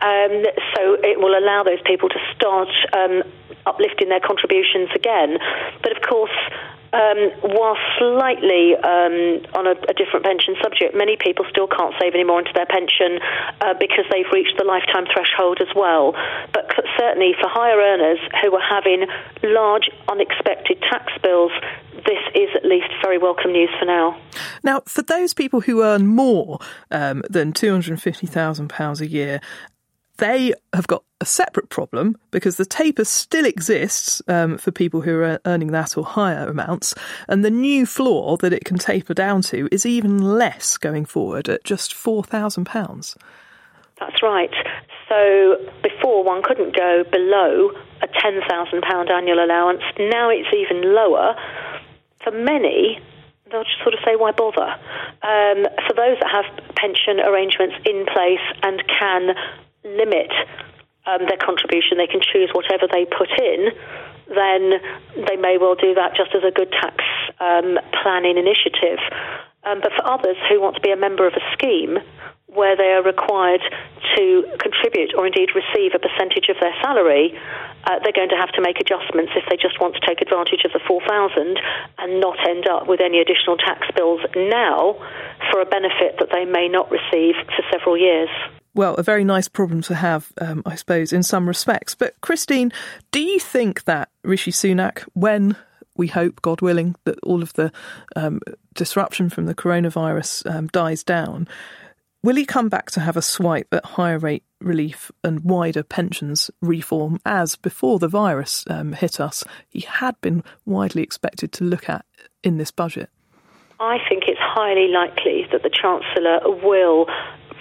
Um, 0.01 0.49
so 0.73 0.97
it 1.05 1.21
will 1.21 1.37
allow 1.37 1.61
those 1.61 1.81
people 1.85 2.09
to 2.09 2.19
start 2.33 2.73
um, 2.97 3.21
uplifting 3.67 4.09
their 4.09 4.19
contributions 4.19 4.89
again. 4.95 5.37
But 5.83 5.95
of 5.95 6.01
course, 6.01 6.33
um, 6.93 7.31
while 7.41 7.77
slightly 7.97 8.75
um, 8.75 9.43
on 9.53 9.67
a, 9.67 9.75
a, 9.89 9.93
different 9.93 10.23
pension 10.23 10.55
subject, 10.61 10.95
many 10.95 11.17
people 11.17 11.45
still 11.49 11.67
can't 11.67 11.93
save 11.99 12.13
any 12.13 12.23
more 12.23 12.39
into 12.39 12.51
their 12.53 12.65
pension 12.65 13.19
uh, 13.61 13.73
because 13.79 14.05
they've 14.11 14.29
reached 14.31 14.57
the 14.57 14.63
lifetime 14.63 15.05
threshold 15.11 15.59
as 15.61 15.73
well. 15.75 16.13
But 16.53 16.71
certainly 16.97 17.33
for 17.39 17.49
higher 17.49 17.77
earners 17.77 18.19
who 18.41 18.55
are 18.55 18.63
having 18.63 19.07
large 19.43 19.89
unexpected 20.07 20.81
tax 20.81 21.11
bills, 21.21 21.51
this 22.05 22.21
is 22.35 22.49
at 22.55 22.65
least 22.65 22.87
very 23.01 23.17
welcome 23.17 23.51
news 23.51 23.69
for 23.79 23.85
now. 23.85 24.17
Now, 24.63 24.81
for 24.85 25.01
those 25.01 25.33
people 25.33 25.61
who 25.61 25.81
earn 25.81 26.07
more 26.07 26.59
um, 26.91 27.23
than 27.29 27.53
£250,000 27.53 29.01
a 29.01 29.07
year 29.07 29.41
they 30.17 30.53
have 30.73 30.87
got 30.87 31.03
a 31.21 31.25
separate 31.25 31.69
problem 31.69 32.17
because 32.31 32.57
the 32.57 32.65
taper 32.65 33.05
still 33.05 33.45
exists 33.45 34.21
um, 34.27 34.57
for 34.57 34.71
people 34.71 35.01
who 35.01 35.19
are 35.21 35.39
earning 35.45 35.71
that 35.71 35.97
or 35.97 36.03
higher 36.03 36.47
amounts, 36.47 36.93
and 37.27 37.43
the 37.43 37.51
new 37.51 37.85
floor 37.85 38.37
that 38.37 38.53
it 38.53 38.65
can 38.65 38.77
taper 38.77 39.13
down 39.13 39.41
to 39.43 39.67
is 39.71 39.85
even 39.85 40.19
less 40.19 40.77
going 40.77 41.05
forward 41.05 41.49
at 41.49 41.63
just 41.63 41.93
£4,000. 41.93 43.15
That's 43.99 44.21
right. 44.21 44.51
So 45.07 45.57
before 45.83 46.23
one 46.23 46.41
couldn't 46.43 46.75
go 46.75 47.03
below 47.11 47.71
a 48.01 48.07
£10,000 48.07 49.09
annual 49.09 49.43
allowance. 49.43 49.81
Now 49.97 50.29
it's 50.29 50.49
even 50.53 50.93
lower. 50.93 51.35
For 52.23 52.31
many, 52.31 52.99
they'll 53.51 53.63
just 53.63 53.81
sort 53.83 53.93
of 53.93 53.99
say, 54.03 54.15
why 54.15 54.31
bother? 54.31 54.67
Um, 55.23 55.65
for 55.87 55.93
those 55.95 56.17
that 56.19 56.29
have 56.31 56.75
pension 56.75 57.19
arrangements 57.19 57.75
in 57.85 58.05
place 58.11 58.43
and 58.63 58.83
can 58.87 59.35
limit 59.85 60.33
um, 61.05 61.21
their 61.29 61.37
contribution, 61.37 61.97
they 61.97 62.09
can 62.09 62.21
choose 62.21 62.49
whatever 62.53 62.89
they 62.89 63.05
put 63.05 63.29
in, 63.37 63.69
then 64.27 64.81
they 65.29 65.37
may 65.37 65.57
well 65.57 65.75
do 65.75 65.93
that 65.93 66.17
just 66.17 66.33
as 66.33 66.41
a 66.41 66.51
good 66.51 66.71
tax 66.73 66.97
um, 67.39 67.77
planning 68.01 68.37
initiative. 68.37 68.97
Um, 69.63 69.81
but 69.81 69.93
for 69.93 70.05
others 70.05 70.37
who 70.49 70.61
want 70.61 70.75
to 70.75 70.81
be 70.81 70.91
a 70.91 70.97
member 70.97 71.27
of 71.27 71.33
a 71.33 71.45
scheme 71.53 71.97
where 72.45 72.77
they 72.77 72.93
are 72.95 73.03
required 73.03 73.61
to 74.15 74.45
contribute 74.61 75.13
or 75.17 75.27
indeed 75.27 75.49
receive 75.53 75.91
a 75.93 75.99
percentage 75.99 76.47
of 76.49 76.55
their 76.61 76.73
salary, 76.81 77.37
uh, 77.85 77.99
they're 78.01 78.15
going 78.15 78.29
to 78.29 78.39
have 78.39 78.53
to 78.53 78.61
make 78.61 78.79
adjustments 78.79 79.33
if 79.35 79.43
they 79.49 79.57
just 79.57 79.81
want 79.81 79.93
to 79.93 80.01
take 80.07 80.21
advantage 80.21 80.63
of 80.63 80.71
the 80.71 80.79
4,000 80.87 81.59
and 81.97 82.21
not 82.21 82.37
end 82.47 82.65
up 82.69 82.87
with 82.87 83.01
any 83.01 83.19
additional 83.19 83.57
tax 83.57 83.85
bills 83.93 84.21
now 84.35 84.95
for 85.51 85.59
a 85.61 85.65
benefit 85.65 86.17
that 86.17 86.29
they 86.31 86.45
may 86.45 86.69
not 86.69 86.89
receive 86.89 87.35
for 87.45 87.61
several 87.69 87.97
years 87.97 88.29
well, 88.75 88.95
a 88.95 89.03
very 89.03 89.23
nice 89.23 89.47
problem 89.47 89.81
to 89.83 89.95
have, 89.95 90.31
um, 90.39 90.61
I 90.65 90.75
suppose, 90.75 91.13
in 91.13 91.23
some 91.23 91.47
respects. 91.47 91.95
But 91.95 92.19
Christine, 92.21 92.71
do 93.11 93.21
you 93.21 93.39
think 93.39 93.85
that 93.85 94.09
Rishi 94.23 94.51
Sunak, 94.51 94.99
when 95.13 95.55
we 95.95 96.07
hope, 96.07 96.41
God 96.41 96.61
willing, 96.61 96.95
that 97.05 97.17
all 97.23 97.41
of 97.41 97.53
the 97.53 97.71
um, 98.15 98.41
disruption 98.73 99.29
from 99.29 99.45
the 99.45 99.55
coronavirus 99.55 100.53
um, 100.53 100.67
dies 100.67 101.03
down, 101.03 101.47
will 102.21 102.35
he 102.35 102.45
come 102.45 102.67
back 102.67 102.91
to 102.91 102.99
have 102.99 103.15
a 103.15 103.21
swipe 103.21 103.73
at 103.73 103.85
higher 103.85 104.19
rate 104.19 104.43
relief 104.59 105.09
and 105.23 105.45
wider 105.45 105.83
pensions 105.83 106.51
reform 106.61 107.19
as 107.25 107.55
before 107.55 107.99
the 107.99 108.09
virus 108.09 108.65
um, 108.69 108.91
hit 108.91 109.19
us, 109.19 109.43
he 109.69 109.81
had 109.81 110.19
been 110.19 110.43
widely 110.65 111.01
expected 111.01 111.51
to 111.53 111.63
look 111.63 111.87
at 111.87 112.05
in 112.43 112.57
this 112.57 112.71
budget? 112.71 113.09
I 113.79 113.97
think 114.09 114.23
it's 114.27 114.39
highly 114.39 114.87
likely 114.87 115.47
that 115.51 115.63
the 115.63 115.69
Chancellor 115.69 116.39
will 116.65 117.07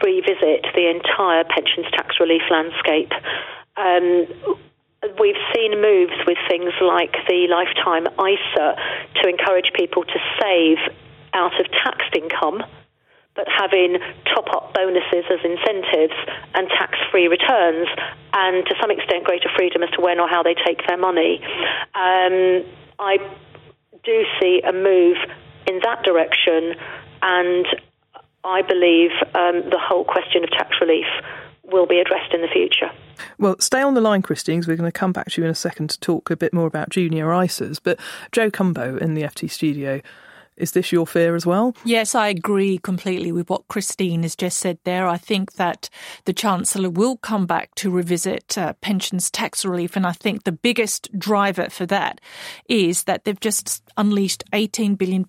revisit 0.05 0.69
the 0.77 0.93
entire 0.93 1.45
pensions 1.45 1.89
tax 1.93 2.21
relief 2.21 2.43
landscape. 2.51 3.11
Um, 3.77 4.29
we've 5.19 5.41
seen 5.57 5.81
moves 5.81 6.15
with 6.27 6.39
things 6.49 6.73
like 6.81 7.17
the 7.29 7.49
lifetime 7.49 8.07
ISA 8.21 8.77
to 9.23 9.29
encourage 9.29 9.73
people 9.75 10.05
to 10.05 10.19
save 10.41 10.79
out 11.33 11.59
of 11.59 11.67
taxed 11.73 12.15
income, 12.15 12.63
but 13.35 13.49
having 13.49 13.99
top 14.33 14.47
up 14.55 14.75
bonuses 14.75 15.25
as 15.33 15.41
incentives 15.43 16.15
and 16.55 16.69
tax 16.69 16.99
free 17.11 17.27
returns, 17.27 17.89
and 18.33 18.65
to 18.67 18.75
some 18.81 18.91
extent 18.91 19.25
greater 19.25 19.51
freedom 19.57 19.83
as 19.83 19.91
to 19.91 20.01
when 20.01 20.21
or 20.21 20.29
how 20.29 20.43
they 20.43 20.55
take 20.55 20.87
their 20.87 20.99
money. 20.99 21.41
Um, 21.95 22.65
I 22.99 23.19
do 24.05 24.25
see 24.41 24.63
a 24.63 24.73
move 24.73 25.17
in 25.67 25.81
that 25.83 26.05
direction, 26.05 26.75
and 27.23 27.67
I 28.45 28.63
believe 28.63 29.11
um, 29.35 29.69
the 29.71 29.81
whole 29.81 30.05
question 30.05 30.45
of 30.45 30.51
tax 30.51 30.77
relief 30.81 31.07
will 31.65 31.87
be 31.87 31.99
addressed 31.99 32.35
in 32.35 32.43
the 32.43 32.49
future. 32.49 32.91
Well, 33.39 33.57
stay 33.59 33.81
on 33.81 33.95
the 33.95 34.01
line, 34.01 34.23
Christine, 34.23 34.57
because 34.57 34.69
we're 34.69 34.77
going 34.77 34.91
to 34.91 34.99
come 34.99 35.13
back 35.13 35.31
to 35.31 35.41
you 35.41 35.47
in 35.47 35.51
a 35.51 35.55
second 35.55 35.91
to 35.91 36.01
talk 36.01 36.31
a 36.31 36.37
bit 36.37 36.53
more 36.53 36.67
about 36.67 36.91
junior 36.91 37.27
ISAs. 37.27 37.81
But 37.83 37.99
Joe 38.33 38.51
Cumbo 38.51 39.01
in 39.01 39.15
the 39.15 39.23
FT 39.23 39.51
studio, 39.51 40.03
is 40.57 40.73
this 40.73 40.93
your 40.93 41.07
fear 41.07 41.35
as 41.35 41.45
well? 41.45 41.75
Yes, 41.85 42.15
I 42.15 42.29
agree 42.29 42.79
completely 42.79 43.33
with 43.33 43.51
what 43.51 43.67
Christine 43.69 44.23
has 44.23 44.37
just 44.37 44.59
said 44.59 44.79
there. 44.85 45.09
I 45.09 45.17
think 45.17 45.55
that 45.55 45.89
the 46.27 46.33
Chancellor 46.33 46.91
will 46.91 47.17
come 47.17 47.47
back 47.47 47.75
to 47.77 47.91
revisit 47.91 48.57
uh, 48.57 48.75
pensions 48.75 49.31
tax 49.31 49.65
relief. 49.65 49.97
And 49.97 50.07
I 50.07 50.13
think 50.13 50.45
the 50.45 50.53
biggest 50.53 51.19
driver 51.19 51.71
for 51.71 51.87
that 51.87 52.21
is 52.69 53.05
that 53.05 53.25
they've 53.25 53.41
just 53.41 53.83
unleashed 53.97 54.45
£18 54.53 54.97
billion 54.97 55.25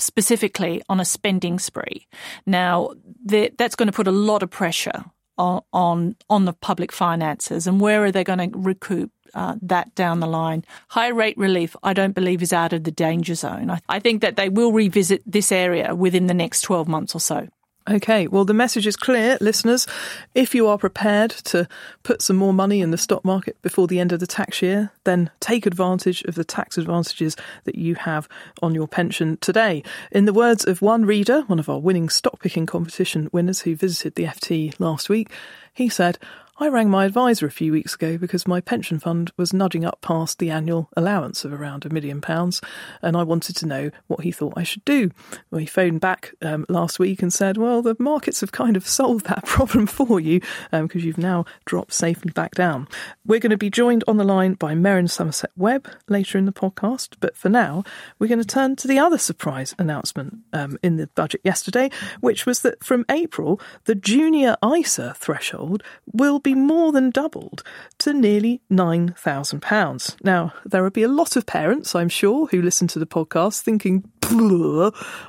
specifically 0.00 0.82
on 0.88 1.00
a 1.00 1.04
spending 1.04 1.58
spree. 1.58 2.06
Now, 2.46 2.90
that's 3.24 3.76
going 3.76 3.86
to 3.86 3.92
put 3.92 4.08
a 4.08 4.12
lot 4.12 4.42
of 4.42 4.50
pressure 4.50 5.04
on, 5.38 6.16
on, 6.28 6.44
the 6.44 6.52
public 6.52 6.92
finances, 6.92 7.66
and 7.66 7.80
where 7.80 8.04
are 8.04 8.12
they 8.12 8.24
going 8.24 8.50
to 8.50 8.58
recoup 8.58 9.10
uh, 9.34 9.56
that 9.62 9.94
down 9.94 10.20
the 10.20 10.26
line? 10.26 10.64
High 10.88 11.08
rate 11.08 11.38
relief, 11.38 11.74
I 11.82 11.92
don't 11.92 12.14
believe, 12.14 12.42
is 12.42 12.52
out 12.52 12.72
of 12.72 12.84
the 12.84 12.90
danger 12.90 13.34
zone. 13.34 13.70
I, 13.70 13.80
I 13.88 14.00
think 14.00 14.20
that 14.20 14.36
they 14.36 14.48
will 14.48 14.72
revisit 14.72 15.22
this 15.24 15.50
area 15.50 15.94
within 15.94 16.26
the 16.26 16.34
next 16.34 16.62
12 16.62 16.88
months 16.88 17.14
or 17.14 17.20
so. 17.20 17.48
Okay, 17.90 18.28
well, 18.28 18.44
the 18.44 18.54
message 18.54 18.86
is 18.86 18.94
clear, 18.94 19.36
listeners. 19.40 19.84
If 20.32 20.54
you 20.54 20.68
are 20.68 20.78
prepared 20.78 21.32
to 21.46 21.66
put 22.04 22.22
some 22.22 22.36
more 22.36 22.52
money 22.52 22.82
in 22.82 22.92
the 22.92 22.96
stock 22.96 23.24
market 23.24 23.60
before 23.62 23.88
the 23.88 23.98
end 23.98 24.12
of 24.12 24.20
the 24.20 24.28
tax 24.28 24.62
year, 24.62 24.92
then 25.02 25.28
take 25.40 25.66
advantage 25.66 26.22
of 26.22 26.36
the 26.36 26.44
tax 26.44 26.78
advantages 26.78 27.36
that 27.64 27.74
you 27.74 27.96
have 27.96 28.28
on 28.62 28.76
your 28.76 28.86
pension 28.86 29.38
today. 29.38 29.82
In 30.12 30.24
the 30.24 30.32
words 30.32 30.64
of 30.64 30.80
one 30.80 31.04
reader, 31.04 31.40
one 31.48 31.58
of 31.58 31.68
our 31.68 31.80
winning 31.80 32.08
stock 32.08 32.40
picking 32.40 32.64
competition 32.64 33.28
winners 33.32 33.62
who 33.62 33.74
visited 33.74 34.14
the 34.14 34.24
FT 34.24 34.78
last 34.78 35.08
week, 35.08 35.32
he 35.74 35.88
said, 35.88 36.16
I 36.62 36.68
rang 36.68 36.90
my 36.90 37.06
advisor 37.06 37.46
a 37.46 37.50
few 37.50 37.72
weeks 37.72 37.94
ago 37.94 38.18
because 38.18 38.46
my 38.46 38.60
pension 38.60 38.98
fund 38.98 39.32
was 39.38 39.54
nudging 39.54 39.86
up 39.86 40.02
past 40.02 40.38
the 40.38 40.50
annual 40.50 40.90
allowance 40.94 41.42
of 41.42 41.54
around 41.54 41.86
a 41.86 41.88
million 41.88 42.20
pounds, 42.20 42.60
and 43.00 43.16
I 43.16 43.22
wanted 43.22 43.56
to 43.56 43.66
know 43.66 43.90
what 44.08 44.24
he 44.24 44.30
thought 44.30 44.52
I 44.58 44.62
should 44.62 44.84
do. 44.84 45.10
Well, 45.50 45.60
he 45.60 45.64
phoned 45.64 46.02
back 46.02 46.34
um, 46.42 46.66
last 46.68 46.98
week 46.98 47.22
and 47.22 47.32
said, 47.32 47.56
Well, 47.56 47.80
the 47.80 47.96
markets 47.98 48.42
have 48.42 48.52
kind 48.52 48.76
of 48.76 48.86
solved 49.00 49.24
that 49.24 49.46
problem 49.46 49.86
for 49.86 50.20
you 50.20 50.40
because 50.70 51.02
um, 51.02 51.06
you've 51.06 51.16
now 51.16 51.46
dropped 51.64 51.94
safely 51.94 52.30
back 52.30 52.54
down. 52.56 52.88
We're 53.24 53.40
going 53.40 53.50
to 53.52 53.56
be 53.56 53.70
joined 53.70 54.04
on 54.06 54.18
the 54.18 54.24
line 54.24 54.52
by 54.52 54.74
Merryn 54.74 55.08
Somerset 55.08 55.52
Webb 55.56 55.88
later 56.10 56.36
in 56.36 56.44
the 56.44 56.52
podcast, 56.52 57.14
but 57.20 57.38
for 57.38 57.48
now, 57.48 57.84
we're 58.18 58.28
going 58.28 58.38
to 58.38 58.44
turn 58.44 58.76
to 58.76 58.86
the 58.86 58.98
other 58.98 59.16
surprise 59.16 59.74
announcement 59.78 60.40
um, 60.52 60.78
in 60.82 60.98
the 60.98 61.06
budget 61.14 61.40
yesterday, 61.42 61.90
which 62.20 62.44
was 62.44 62.60
that 62.60 62.84
from 62.84 63.06
April, 63.08 63.58
the 63.86 63.94
junior 63.94 64.58
ISA 64.62 65.14
threshold 65.16 65.82
will 66.12 66.38
be 66.38 66.49
more 66.54 66.92
than 66.92 67.10
doubled 67.10 67.62
to 67.98 68.12
nearly 68.12 68.60
£9,000. 68.70 70.24
Now, 70.24 70.52
there 70.64 70.82
would 70.82 70.92
be 70.92 71.02
a 71.02 71.08
lot 71.08 71.36
of 71.36 71.46
parents, 71.46 71.94
I'm 71.94 72.08
sure, 72.08 72.46
who 72.46 72.62
listen 72.62 72.88
to 72.88 72.98
the 72.98 73.06
podcast 73.06 73.60
thinking, 73.60 74.10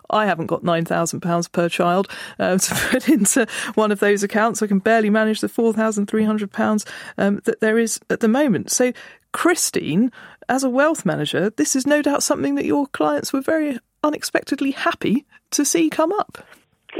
I 0.10 0.25
haven't 0.25 0.48
got 0.48 0.63
£9,000 0.63 1.51
per 1.51 1.70
child 1.70 2.08
uh, 2.40 2.58
to 2.58 2.75
put 2.90 3.10
into 3.10 3.48
one 3.75 3.92
of 3.92 4.00
those 4.00 4.24
accounts. 4.24 4.62
I 4.62 4.68
can 4.68 4.80
barely 4.80 5.10
manage 5.10 5.42
the 5.42 5.48
£4,300 5.48 6.88
um, 7.18 7.42
that 7.46 7.62
there 7.62 7.80
is 7.80 8.00
at 8.10 8.20
the 8.20 8.28
moment. 8.28 8.72
So, 8.72 8.94
Christine, 9.32 10.12
as 10.50 10.63
a 10.63 10.70
wealth 10.70 11.06
manager, 11.06 11.50
this 11.50 11.75
is 11.75 11.88
no 11.88 12.01
doubt 12.01 12.24
something 12.24 12.56
that 12.56 12.66
your 12.66 12.88
clients 12.88 13.32
were 13.32 13.42
very 13.42 13.80
unexpectedly 14.04 14.72
happy 14.72 15.25
to 15.51 15.63
see 15.63 15.90
come 15.90 16.12
up. 16.12 16.46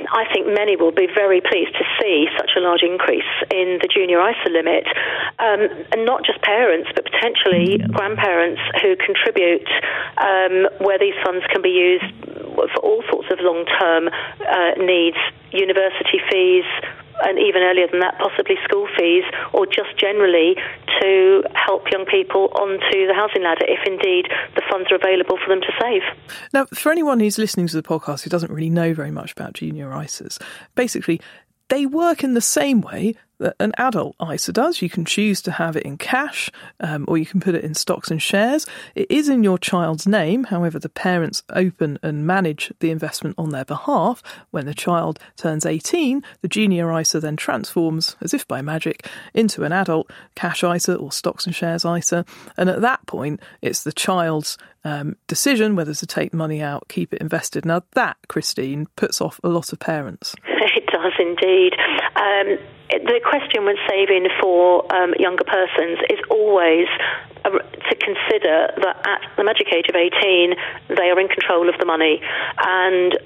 I 0.10 0.25
think 0.34 0.48
many 0.48 0.75
will 0.75 0.91
be 0.91 1.08
very 1.13 1.41
pleased 1.41 1.74
to 1.77 1.86
see 2.00 2.27
such 2.38 2.51
a 2.58 2.62
large 2.62 2.84
increase 2.84 3.29
in 3.51 3.79
the 3.81 3.88
junior 3.88 4.20
ISA 4.20 4.50
limit, 4.50 4.86
um, 5.39 5.70
and 5.91 6.05
not 6.05 6.25
just 6.25 6.41
parents, 6.41 6.89
but 6.96 7.05
potentially 7.05 7.77
grandparents 7.91 8.62
who 8.81 8.96
contribute, 8.96 9.67
um, 10.17 10.67
where 10.79 10.98
these 10.98 11.15
funds 11.24 11.46
can 11.51 11.62
be 11.62 11.70
used 11.70 12.10
for 12.55 12.79
all 12.84 13.03
sorts 13.12 13.27
of 13.31 13.39
long-term 13.41 14.10
uh, 14.10 14.72
needs, 14.77 15.17
university 15.51 16.20
fees, 16.29 16.65
and 17.24 17.40
even 17.40 17.62
earlier 17.62 17.88
than 17.90 18.00
that, 18.00 18.18
possibly 18.20 18.56
school 18.63 18.88
fees, 18.98 19.24
or 19.54 19.66
just 19.66 19.98
generally 19.98 20.56
to 21.01 21.44
help 21.56 21.92
young 21.92 22.06
people 22.06 22.50
onto 22.56 23.08
the 23.08 23.13
housing 23.13 23.44
ladder 23.44 23.66
if 23.68 23.80
indeed 23.86 24.28
the 24.56 24.62
funds 24.70 24.92
are 24.92 24.96
available 24.96 25.38
for 25.38 25.50
them 25.50 25.62
to 25.62 25.72
save. 25.80 26.01
Now, 26.54 26.66
for 26.74 26.92
anyone 26.92 27.20
who's 27.20 27.38
listening 27.38 27.68
to 27.68 27.75
the 27.75 27.84
podcast 27.84 28.24
who 28.24 28.30
doesn't 28.30 28.51
really 28.51 28.70
know 28.70 28.94
very 28.94 29.12
much 29.12 29.32
about 29.32 29.54
junior 29.54 29.90
ISAs, 29.90 30.42
basically 30.75 31.22
they 31.72 31.86
work 31.86 32.22
in 32.22 32.34
the 32.34 32.42
same 32.42 32.82
way 32.82 33.16
that 33.40 33.56
an 33.60 33.72
adult 33.78 34.16
ISA 34.22 34.51
does. 34.51 34.82
You 34.82 34.90
can 34.90 35.06
choose 35.06 35.42
to 35.42 35.51
have 35.51 35.78
it 35.78 35.84
in 35.84 35.98
cash 35.98 36.51
um, 36.82 37.06
or 37.08 37.18
you 37.18 37.25
can 37.25 37.40
put 37.40 37.56
it 37.56 37.63
in 37.63 37.74
stocks 37.74 38.12
and 38.12 38.22
shares. 38.22 38.68
It 38.94 39.10
is 39.10 39.30
in 39.30 39.42
your 39.42 39.58
child's 39.58 40.06
name, 40.06 40.44
however, 40.44 40.80
the 40.80 40.90
parents 40.90 41.44
open 41.50 41.98
and 42.04 42.28
manage 42.28 42.74
the 42.82 42.92
investment 42.92 43.36
on 43.38 43.50
their 43.50 43.63
behalf. 43.63 44.22
When 44.51 44.66
the 44.66 44.74
child 44.74 45.18
turns 45.38 45.66
18, 45.66 46.22
the 46.42 46.50
junior 46.50 47.00
ISA 47.00 47.22
then 47.22 47.38
transforms, 47.38 48.18
as 48.22 48.34
if 48.34 48.46
by 48.48 48.62
magic, 48.62 49.08
into 49.34 49.63
an 49.63 49.72
adult 49.72 50.12
cash 50.36 50.66
ISA 50.66 50.96
or 50.96 51.12
stocks 51.12 51.46
and 51.46 51.56
shares 51.56 51.86
ISA. 51.86 52.25
And 52.58 52.70
at 52.70 52.82
that 52.82 53.08
point, 53.08 53.40
it's 53.62 53.84
the 53.84 53.94
child's 53.94 54.58
um, 54.84 55.16
decision 55.28 55.78
whether 55.78 55.94
to 55.94 56.06
take 56.06 56.34
money 56.34 56.62
out, 56.62 56.90
keep 56.90 57.13
it 57.13 57.22
invested. 57.22 57.66
Now, 57.66 57.84
that, 57.94 58.18
Christine, 58.28 58.88
puts 58.98 59.22
off 59.22 59.40
a 59.42 59.50
lot 59.50 59.72
of 59.72 59.80
parents. 59.80 60.36
Does 61.01 61.13
indeed. 61.20 61.74
Um, 62.15 62.58
the 62.91 63.22
question 63.24 63.65
when 63.65 63.77
saving 63.88 64.27
for 64.41 64.84
um, 64.93 65.13
younger 65.17 65.46
persons 65.46 66.00
is 66.10 66.20
always 66.29 66.88
uh, 67.46 67.50
to 67.50 67.96
consider 67.96 68.74
that 68.84 69.08
at 69.08 69.22
the 69.38 69.43
magic 69.43 69.72
age 69.74 69.88
of 69.88 69.96
18, 69.96 70.55
they 70.89 71.10
are 71.10 71.20
in 71.20 71.27
control 71.27 71.70
of 71.70 71.79
the 71.79 71.86
money. 71.86 72.22
And 72.58 73.17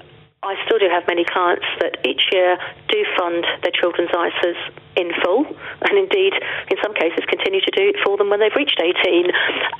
I 0.42 0.54
still 0.64 0.78
do 0.78 0.88
have 0.88 1.02
many 1.08 1.24
clients 1.24 1.64
that 1.80 2.06
each 2.06 2.28
year 2.30 2.56
do 2.88 3.04
fund 3.18 3.44
their 3.62 3.72
children's 3.72 4.10
ISAs 4.10 4.60
in 4.94 5.10
full, 5.24 5.44
and 5.82 5.98
indeed, 5.98 6.32
in 6.70 6.76
some 6.82 6.94
cases, 6.94 7.24
continue 7.26 7.60
to 7.60 7.72
do 7.74 7.88
it 7.88 7.96
for 8.04 8.16
them 8.16 8.30
when 8.30 8.40
they've 8.40 8.54
reached 8.54 8.80
18. 8.80 9.26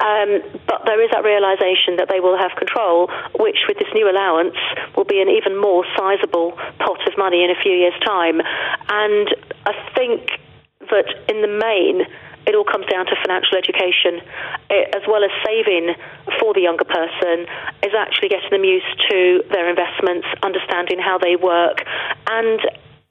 Um, 0.01 0.43
but 0.67 0.83
there 0.85 1.01
is 1.01 1.11
that 1.13 1.23
realization 1.25 1.97
that 1.97 2.09
they 2.09 2.21
will 2.21 2.37
have 2.37 2.57
control, 2.57 3.09
which, 3.39 3.69
with 3.69 3.79
this 3.79 3.89
new 3.95 4.11
allowance, 4.11 4.57
will 4.97 5.05
be 5.05 5.21
an 5.21 5.29
even 5.29 5.61
more 5.61 5.85
sizable 5.97 6.53
pot 6.81 7.01
of 7.07 7.15
money 7.17 7.45
in 7.45 7.51
a 7.51 7.59
few 7.63 7.73
years' 7.73 7.97
time. 8.05 8.41
And 8.89 9.29
I 9.67 9.73
think 9.95 10.41
that 10.91 11.07
in 11.29 11.43
the 11.43 11.53
main, 11.53 12.07
it 12.47 12.55
all 12.55 12.65
comes 12.65 12.87
down 12.87 13.07
to 13.07 13.15
financial 13.23 13.59
education, 13.59 14.23
it, 14.71 14.95
as 14.95 15.03
well 15.07 15.23
as 15.25 15.31
saving 15.45 15.95
for 16.39 16.55
the 16.55 16.63
younger 16.63 16.87
person, 16.87 17.47
is 17.83 17.93
actually 17.99 18.31
getting 18.31 18.51
them 18.51 18.65
used 18.65 18.91
to 19.11 19.43
their 19.51 19.69
investments, 19.69 20.27
understanding 20.43 20.99
how 20.99 21.19
they 21.19 21.37
work, 21.37 21.83
and 22.31 22.61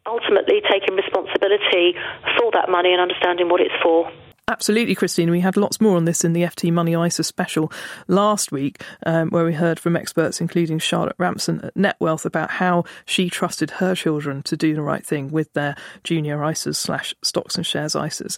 ultimately 0.08 0.62
taking 0.70 0.96
responsibility 0.96 1.96
for 2.38 2.52
that 2.54 2.70
money 2.70 2.94
and 2.94 3.02
understanding 3.02 3.50
what 3.50 3.60
it's 3.60 3.76
for. 3.82 4.10
Absolutely, 4.48 4.94
Christine. 4.94 5.32
We 5.32 5.40
had 5.40 5.58
lots 5.58 5.82
more 5.82 5.98
on 5.98 6.06
this 6.06 6.24
in 6.24 6.34
the 6.34 6.44
FT 6.44 6.72
Money 6.72 6.94
ISA 6.94 7.24
special 7.24 7.72
last 8.08 8.52
week, 8.52 8.84
um, 9.04 9.32
where 9.32 9.44
we 9.44 9.54
heard 9.54 9.80
from 9.80 9.96
experts, 9.96 10.40
including 10.40 10.78
Charlotte 10.78 11.16
Ransom 11.18 11.62
at 11.64 11.74
NetWealth, 11.74 12.26
about 12.26 12.52
how 12.52 12.84
she 13.06 13.28
trusted 13.32 13.72
her 13.72 13.96
children 13.96 14.44
to 14.44 14.56
do 14.56 14.76
the 14.76 14.84
right 14.84 15.04
thing 15.04 15.32
with 15.32 15.52
their 15.54 15.76
junior 16.04 16.38
ISAs 16.38 16.76
slash 16.76 17.16
stocks 17.24 17.56
and 17.56 17.66
shares 17.66 17.94
ISAs. 17.94 18.38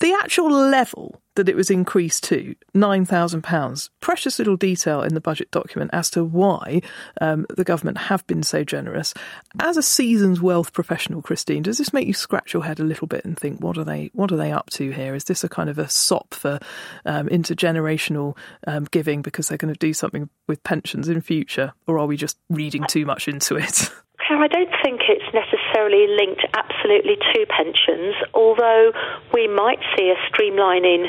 The 0.00 0.14
actual 0.14 0.50
level 0.50 1.20
that 1.36 1.48
it 1.48 1.56
was 1.56 1.70
increased 1.70 2.24
to, 2.24 2.54
£9,000, 2.74 3.90
precious 4.00 4.38
little 4.38 4.56
detail 4.56 5.02
in 5.02 5.12
the 5.12 5.20
budget 5.20 5.50
document 5.50 5.90
as 5.92 6.08
to 6.10 6.24
why 6.24 6.80
um, 7.20 7.46
the 7.54 7.64
government 7.64 7.98
have 7.98 8.26
been 8.26 8.42
so 8.42 8.64
generous. 8.64 9.12
As 9.58 9.76
a 9.76 9.82
seasoned 9.82 10.38
wealth 10.38 10.72
professional, 10.72 11.20
Christine, 11.20 11.62
does 11.62 11.76
this 11.76 11.92
make 11.92 12.06
you 12.06 12.14
scratch 12.14 12.54
your 12.54 12.64
head 12.64 12.80
a 12.80 12.84
little 12.84 13.06
bit 13.06 13.26
and 13.26 13.38
think, 13.38 13.60
what 13.60 13.76
are 13.76 13.84
they, 13.84 14.10
what 14.14 14.32
are 14.32 14.36
they 14.36 14.52
up 14.52 14.70
to 14.70 14.90
here? 14.90 15.14
Is 15.14 15.24
this 15.24 15.44
a 15.44 15.50
kind 15.50 15.68
of 15.68 15.78
a 15.78 15.88
sop 15.88 16.32
for 16.32 16.58
um, 17.04 17.28
intergenerational 17.28 18.36
um, 18.66 18.86
giving 18.90 19.20
because 19.20 19.48
they're 19.48 19.58
going 19.58 19.72
to 19.72 19.78
do 19.78 19.92
something 19.92 20.30
with 20.48 20.62
pensions 20.64 21.10
in 21.10 21.20
future? 21.20 21.74
Or 21.86 21.98
are 21.98 22.06
we 22.06 22.16
just 22.16 22.38
reading 22.48 22.84
too 22.88 23.04
much 23.04 23.28
into 23.28 23.56
it? 23.56 23.90
I 24.30 24.46
don't 24.46 24.70
think 24.82 25.02
it's 25.08 25.34
necessarily 25.80 26.06
linked 26.16 26.44
absolutely 26.54 27.16
to 27.16 27.46
pensions, 27.46 28.14
although 28.34 28.92
we 29.32 29.48
might 29.48 29.78
see 29.96 30.10
a 30.10 30.16
streamlining 30.30 31.08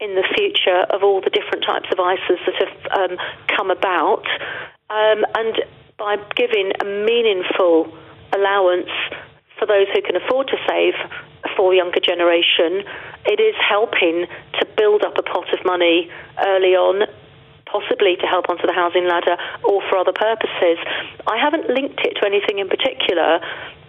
in 0.00 0.14
the 0.14 0.24
future 0.36 0.84
of 0.90 1.02
all 1.02 1.20
the 1.20 1.30
different 1.30 1.64
types 1.64 1.88
of 1.90 1.98
ISAs 1.98 2.38
that 2.46 2.54
have 2.58 3.10
um, 3.10 3.16
come 3.56 3.70
about. 3.70 4.24
Um, 4.90 5.24
and 5.34 5.54
by 5.98 6.16
giving 6.36 6.72
a 6.80 6.84
meaningful 6.84 7.92
allowance 8.32 8.90
for 9.58 9.66
those 9.66 9.86
who 9.94 10.02
can 10.02 10.16
afford 10.16 10.48
to 10.48 10.56
save 10.68 10.94
for 11.56 11.74
younger 11.74 12.00
generation, 12.00 12.84
it 13.24 13.40
is 13.40 13.54
helping 13.56 14.26
to 14.60 14.66
build 14.76 15.02
up 15.02 15.16
a 15.18 15.22
pot 15.22 15.52
of 15.52 15.64
money 15.64 16.10
early 16.44 16.76
on 16.76 17.08
possibly 17.66 18.16
to 18.16 18.26
help 18.26 18.48
onto 18.48 18.66
the 18.66 18.72
housing 18.72 19.06
ladder 19.06 19.36
or 19.64 19.82
for 19.90 19.98
other 19.98 20.14
purposes. 20.14 20.78
I 21.26 21.36
haven't 21.36 21.68
linked 21.68 22.00
it 22.06 22.14
to 22.20 22.26
anything 22.26 22.58
in 22.58 22.68
particular, 22.70 23.42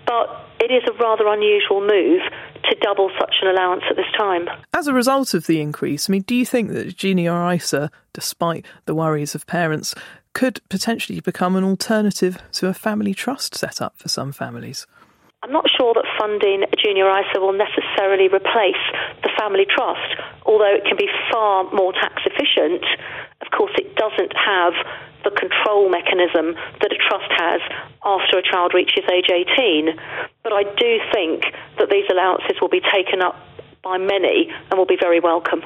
but 0.07 0.47
it 0.59 0.71
is 0.71 0.83
a 0.89 0.93
rather 1.03 1.27
unusual 1.27 1.81
move 1.81 2.21
to 2.63 2.75
double 2.81 3.11
such 3.19 3.35
an 3.41 3.49
allowance 3.49 3.83
at 3.89 3.95
this 3.95 4.11
time. 4.17 4.47
As 4.73 4.87
a 4.87 4.93
result 4.93 5.33
of 5.33 5.45
the 5.45 5.61
increase, 5.61 6.09
I 6.09 6.11
mean, 6.11 6.23
do 6.23 6.35
you 6.35 6.45
think 6.45 6.71
that 6.71 6.95
Junior 6.95 7.51
ISA, 7.51 7.91
despite 8.13 8.65
the 8.85 8.95
worries 8.95 9.35
of 9.35 9.45
parents, 9.45 9.93
could 10.33 10.61
potentially 10.69 11.19
become 11.19 11.55
an 11.55 11.63
alternative 11.63 12.37
to 12.53 12.67
a 12.67 12.73
family 12.73 13.13
trust 13.13 13.55
set 13.55 13.81
up 13.81 13.97
for 13.97 14.07
some 14.07 14.31
families? 14.31 14.87
I'm 15.43 15.53
not 15.53 15.69
sure 15.69 15.93
that 15.93 16.05
funding 16.17 16.65
a 16.65 16.75
junior 16.75 17.05
ISA 17.05 17.39
will 17.39 17.53
necessarily 17.53 18.27
replace 18.27 18.81
the 19.21 19.29
family 19.37 19.65
trust, 19.69 20.17
although 20.45 20.73
it 20.73 20.83
can 20.83 20.97
be 20.97 21.07
far 21.31 21.69
more 21.71 21.93
tax 21.93 22.21
efficient. 22.25 22.83
Of 23.47 23.57
course, 23.57 23.71
it 23.79 23.95
doesn't 23.95 24.33
have 24.35 24.73
the 25.23 25.31
control 25.31 25.89
mechanism 25.89 26.55
that 26.83 26.91
a 26.91 26.99
trust 26.99 27.31
has 27.31 27.61
after 28.03 28.37
a 28.39 28.43
child 28.43 28.73
reaches 28.73 29.03
age 29.11 29.31
18. 29.31 29.95
But 30.43 30.51
I 30.51 30.63
do 30.63 30.99
think 31.13 31.43
that 31.79 31.89
these 31.89 32.05
allowances 32.11 32.59
will 32.61 32.69
be 32.69 32.81
taken 32.81 33.21
up 33.21 33.39
by 33.83 33.97
many 33.97 34.51
and 34.69 34.77
will 34.77 34.85
be 34.85 34.97
very 34.99 35.19
welcome. 35.19 35.63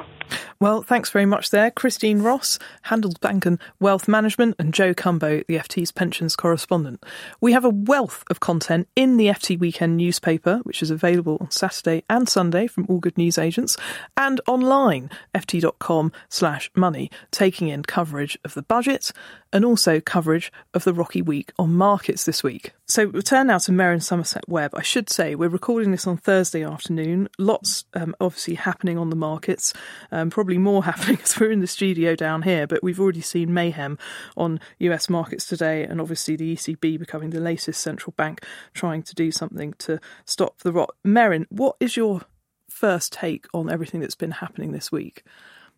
Well, 0.60 0.84
thanks 0.84 1.10
very 1.10 1.26
much 1.26 1.50
there. 1.50 1.72
Christine 1.72 2.22
Ross, 2.22 2.60
Handelsbanken 2.86 3.60
Wealth 3.80 4.08
Management, 4.08 4.56
and 4.60 4.74
Joe 4.74 4.94
Cumbo, 4.94 5.46
the 5.48 5.58
FT's 5.58 5.92
pensions 5.92 6.36
correspondent. 6.36 7.04
We 7.40 7.54
have 7.54 7.66
a 7.66 7.70
wealth 7.70 8.24
of 8.30 8.40
content 8.40 8.88
in 8.96 9.18
the 9.18 9.28
FT 9.28 9.60
Weekend 9.60 9.98
newspaper, 9.98 10.60
which 10.64 10.82
is 10.84 10.92
available 10.92 11.38
on 11.42 11.52
Saturday 11.52 12.04
and 12.10 12.28
Sunday 12.30 12.68
from 12.68 12.86
all 12.90 13.00
good 13.00 13.18
news 13.18 13.38
agents, 13.38 13.78
and 14.16 14.42
online, 14.48 15.10
ft.com 15.34 16.12
slash 16.30 16.70
money, 16.76 17.10
taking 17.32 17.68
in 17.68 17.84
coverage 17.84 18.38
of 18.44 18.54
the 18.54 18.64
budget 18.64 19.12
and 19.54 19.66
also 19.66 20.00
coverage 20.00 20.52
of 20.74 20.84
the 20.84 20.94
Rocky 20.94 21.22
Week 21.22 21.52
on 21.60 21.74
markets 21.74 22.24
this 22.24 22.44
week. 22.44 22.72
So 22.86 23.08
we'll 23.08 23.22
turn 23.22 23.48
now 23.48 23.58
to 23.60 23.72
Merryn 23.72 24.04
Somerset 24.04 24.48
Webb. 24.48 24.72
I 24.76 24.82
should 24.82 25.10
say 25.10 25.36
we're 25.36 25.50
recording 25.50 25.92
this 25.92 26.08
on 26.08 26.18
Thursday 26.18 26.64
afternoon. 26.64 27.30
Lots 27.38 27.86
um, 27.94 28.16
obviously 28.20 28.56
happening 28.56 28.98
on 28.98 29.10
the 29.10 29.16
markets, 29.16 29.74
um, 30.22 30.30
probably 30.30 30.58
more 30.58 30.84
happening 30.92 31.20
as 31.24 31.40
we're 31.40 31.52
in 31.52 31.60
the 31.60 31.68
studio 31.68 32.16
down 32.16 32.44
here, 32.44 32.68
but 32.68 32.84
we've 32.84 33.00
already 33.00 33.22
seen 33.22 33.54
mayhem 33.54 33.98
on 34.38 34.60
US 34.80 35.10
markets 35.10 35.46
today, 35.46 35.84
and 35.84 36.00
obviously 36.00 36.36
the 36.36 36.56
ECB 36.56 37.00
becoming 37.00 37.32
the 37.32 37.40
latest 37.40 37.82
central 37.82 38.14
bank 38.16 38.46
trying 38.74 39.04
to 39.04 39.16
do 39.16 39.32
something 39.32 39.74
to 39.80 40.00
stop 40.26 40.60
the 40.60 40.72
rot. 40.72 40.92
Merryn, 41.06 41.46
what 41.50 41.76
is 41.80 41.98
your 41.98 42.22
first 42.70 43.12
take 43.12 43.48
on 43.54 43.70
everything 43.70 44.00
that's 44.00 44.16
been 44.16 44.32
happening 44.32 44.72
this 44.72 44.92
week? 44.92 45.24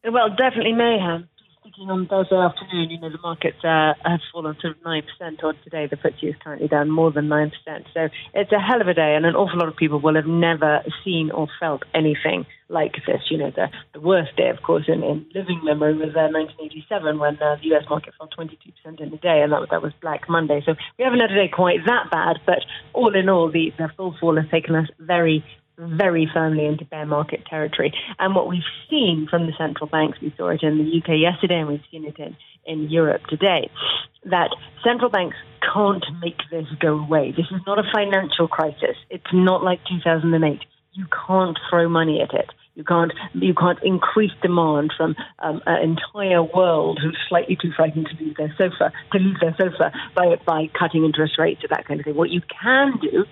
Well, 0.03 0.29
definitely 0.29 0.73
mayhem 0.73 1.29
speaking 1.73 1.89
on 1.89 2.07
Thursday 2.07 2.35
afternoon, 2.35 2.89
you 2.89 2.99
know, 2.99 3.09
the 3.09 3.17
markets 3.23 3.57
uh, 3.63 3.93
have 4.05 4.19
fallen 4.31 4.55
of 4.63 4.75
9% 4.85 5.43
on 5.43 5.55
today. 5.63 5.87
The 5.87 5.97
FTSE 5.97 6.29
is 6.29 6.35
currently 6.43 6.67
down 6.67 6.89
more 6.89 7.11
than 7.11 7.27
9%. 7.27 7.51
So 7.93 8.09
it's 8.33 8.51
a 8.51 8.59
hell 8.59 8.81
of 8.81 8.87
a 8.87 8.93
day, 8.93 9.15
and 9.15 9.25
an 9.25 9.35
awful 9.35 9.59
lot 9.59 9.69
of 9.69 9.75
people 9.75 9.99
will 9.99 10.15
have 10.15 10.27
never 10.27 10.83
seen 11.03 11.31
or 11.31 11.47
felt 11.59 11.83
anything 11.93 12.45
like 12.69 12.93
this. 13.07 13.21
You 13.29 13.37
know, 13.37 13.51
the, 13.51 13.69
the 13.93 14.01
worst 14.01 14.35
day, 14.35 14.49
of 14.49 14.61
course, 14.61 14.85
in, 14.87 15.03
in 15.03 15.25
living 15.33 15.61
memory 15.63 15.93
was 15.93 16.15
uh, 16.15 16.29
1987 16.29 17.19
when 17.19 17.35
uh, 17.41 17.55
the 17.61 17.75
US 17.75 17.85
market 17.89 18.13
fell 18.17 18.29
22% 18.29 19.01
in 19.01 19.13
a 19.13 19.17
day, 19.17 19.41
and 19.41 19.51
that, 19.51 19.59
was 19.59 19.69
that 19.71 19.81
was 19.81 19.93
Black 20.01 20.29
Monday. 20.29 20.61
So 20.65 20.75
we 20.97 21.03
haven't 21.03 21.21
had 21.21 21.31
a 21.31 21.35
day 21.35 21.49
quite 21.51 21.79
that 21.85 22.11
bad, 22.11 22.37
but 22.45 22.59
all 22.93 23.15
in 23.15 23.29
all, 23.29 23.51
the, 23.51 23.73
the 23.77 23.89
full 23.97 24.15
fall 24.19 24.35
has 24.35 24.49
taken 24.51 24.75
us 24.75 24.87
very, 24.99 25.43
very 25.77 26.29
firmly 26.31 26.65
into 26.65 26.85
bear 26.85 27.05
market 27.05 27.45
territory. 27.45 27.93
And 28.19 28.35
what 28.35 28.47
we've 28.47 28.61
seen 28.89 29.27
from 29.29 29.45
the 29.47 29.53
central 29.57 29.87
banks, 29.87 30.19
we 30.21 30.33
saw 30.37 30.49
it 30.49 30.63
in 30.63 30.77
the 30.77 30.97
UK 30.97 31.19
yesterday 31.19 31.59
and 31.59 31.67
we've 31.67 31.81
seen 31.91 32.05
it 32.05 32.17
in, 32.19 32.35
in 32.65 32.89
Europe 32.89 33.21
today, 33.27 33.69
that 34.25 34.49
central 34.83 35.09
banks 35.09 35.35
can't 35.73 36.05
make 36.21 36.37
this 36.51 36.67
go 36.79 36.99
away. 36.99 37.31
This 37.31 37.47
is 37.51 37.61
not 37.65 37.79
a 37.79 37.83
financial 37.93 38.47
crisis. 38.47 38.97
It's 39.09 39.33
not 39.33 39.63
like 39.63 39.79
2008. 39.89 40.59
You 40.93 41.05
can't 41.27 41.57
throw 41.69 41.89
money 41.89 42.21
at 42.21 42.33
it. 42.33 42.49
You 42.75 42.83
can't 42.83 43.11
you 43.33 43.53
can't 43.53 43.77
increase 43.83 44.31
demand 44.41 44.93
from 44.97 45.15
um, 45.39 45.61
an 45.67 45.95
entire 45.95 46.41
world 46.41 46.99
who's 47.01 47.17
slightly 47.29 47.55
too 47.55 47.71
frightened 47.75 48.07
to 48.07 48.23
leave 48.23 48.35
their 48.35 48.53
sofa 48.57 48.91
to 49.11 49.19
leave 49.19 49.39
their 49.39 49.55
sofa 49.59 49.91
by 50.15 50.37
by 50.43 50.71
cutting 50.77 51.05
interest 51.05 51.33
rates 51.37 51.63
or 51.63 51.67
that 51.67 51.85
kind 51.87 51.99
of 51.99 52.05
thing. 52.05 52.15
What 52.15 52.31
you 52.31 52.41
can 52.61 52.93
do 52.99 53.25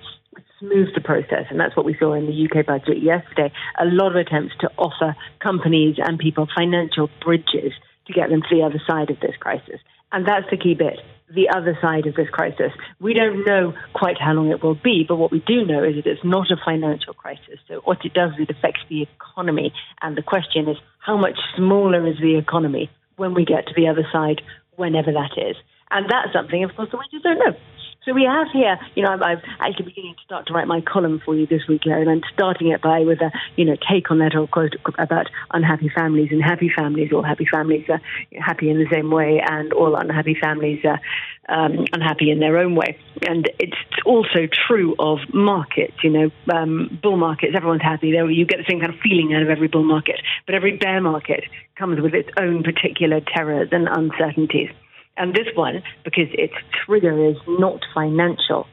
smooth 0.60 0.94
the 0.96 1.02
process. 1.02 1.46
And 1.50 1.60
that's 1.60 1.76
what 1.76 1.86
we 1.86 1.96
saw 2.00 2.13
in 2.13 2.26
the 2.26 2.48
UK 2.48 2.65
budget 2.65 3.02
yesterday. 3.02 3.52
A 3.80 3.86
lot 3.86 4.15
of 4.15 4.15
attempts 4.15 4.54
to 4.62 4.70
offer 4.78 5.15
companies 5.39 5.98
and 5.98 6.20
people 6.20 6.48
financial 6.56 7.10
bridges 7.24 7.74
to 8.08 8.13
get 8.13 8.30
them 8.30 8.41
to 8.41 8.56
the 8.56 8.63
other 8.63 8.82
side 8.88 9.10
of 9.10 9.20
this 9.20 9.36
crisis. 9.39 9.80
And 10.12 10.28
that's 10.28 10.50
the 10.50 10.58
key 10.58 10.76
bit 10.76 11.00
the 11.34 11.50
other 11.50 11.78
side 11.82 12.08
of 12.08 12.15
this 12.15 12.30
crisis. 12.30 12.72
We 13.00 13.13
don't 13.13 13.46
know 13.46 13.74
quite 13.94 14.17
how 14.20 14.34
long 14.34 14.52
it 14.52 14.63
will 14.63 14.76
be, 14.76 15.06
but 15.08 15.15
what 15.15 15.32
we 15.32 15.39
do 15.39 15.65
know 15.65 15.84
is 15.84 15.96
that 15.96 16.06
it's 16.06 16.24
not 16.24 16.52
a 16.52 16.58
financial 16.63 17.13
crisis. 17.13 17.60
So 17.67 17.82
what 17.84 18.04
it 18.06 18.13
does 18.13 18.32
is 18.34 18.50
it 18.50 18.56
affects 18.56 18.82
the 18.89 19.04
economy. 19.04 19.74
And 20.02 20.17
the 20.17 20.22
question 20.22 20.67
is, 20.67 20.78
how 21.00 21.17
much 21.17 21.39
smaller 21.56 22.06
is 22.08 22.17
the 22.20 22.38
economy 22.38 22.89
when 23.15 23.34
we 23.34 23.46
get 23.46 23.67
to 23.67 23.74
the 23.76 23.88
other 23.88 24.06
side, 24.12 24.41
whenever 24.76 25.12
that 25.12 25.38
is? 25.38 25.56
And 25.89 26.10
that's 26.10 26.34
something, 26.34 26.63
of 26.63 26.76
course, 26.76 26.89
that 26.91 26.98
we 26.98 27.06
just 27.12 27.24
don't 27.24 27.39
know. 27.39 27.56
So 28.04 28.14
we 28.14 28.24
have 28.24 28.48
here, 28.52 28.80
you 28.96 29.04
know, 29.04 29.10
I'm, 29.10 29.22
I'm, 29.22 29.42
actually 29.60 29.86
beginning 29.86 30.16
to 30.16 30.24
start 30.24 30.48
to 30.48 30.54
write 30.54 30.66
my 30.66 30.82
column 30.82 31.22
for 31.24 31.36
you 31.36 31.46
this 31.46 31.68
week, 31.70 31.86
Larry, 31.86 32.02
and 32.02 32.10
I'm 32.10 32.22
starting 32.34 32.72
it 32.72 32.82
by 32.82 33.02
with 33.02 33.22
a, 33.22 33.32
you 33.58 33.64
know, 33.64 33.76
take 33.76 34.10
on 34.10 34.18
that 34.20 34.34
whole 34.34 34.48
quote 34.48 34.74
about 34.98 35.28
unhappy 35.54 35.88
families 35.94 36.30
and 36.32 36.42
happy 36.44 36.72
families. 36.76 37.14
All 37.14 37.22
happy 37.22 37.46
families 37.46 37.86
are 37.90 38.02
happy 38.42 38.72
in 38.72 38.80
the 38.80 38.88
same 38.92 39.12
way, 39.12 39.40
and 39.48 39.72
all 39.74 39.96
unhappy 39.96 40.36
families 40.42 40.84
are 40.84 41.00
um, 41.48 41.86
unhappy 41.94 42.32
in 42.32 42.40
their 42.40 42.58
own 42.58 42.74
way. 42.74 42.98
And 43.28 43.48
it's 43.60 43.78
also 44.04 44.48
true 44.68 44.96
of 44.98 45.20
markets. 45.32 45.94
You 46.04 46.10
know, 46.10 46.32
um, 46.52 47.00
bull 47.04 47.18
markets, 47.18 47.54
everyone's 47.56 47.84
happy. 47.84 48.12
There, 48.12 48.28
you 48.32 48.48
get 48.48 48.58
the 48.58 48.66
same 48.68 48.80
kind 48.80 48.92
of 48.92 49.00
feeling 49.00 49.32
out 49.36 49.44
of 49.44 49.50
every 49.50 49.68
bull 49.68 49.84
market, 49.84 50.20
but 50.48 50.56
every 50.56 50.76
bear 50.76 51.02
market 51.02 51.44
comes 51.76 52.02
with 52.02 52.16
its 52.16 52.30
own 52.36 52.64
particular 52.64 53.22
terrors 53.22 53.70
and 53.72 53.88
uncertainties. 53.88 54.72
And 55.21 55.36
this 55.36 55.45
one, 55.53 55.84
because 56.03 56.29
its 56.34 56.55
trigger 56.84 57.29
is 57.29 57.38
not 57.47 57.81
financial, 57.93 58.65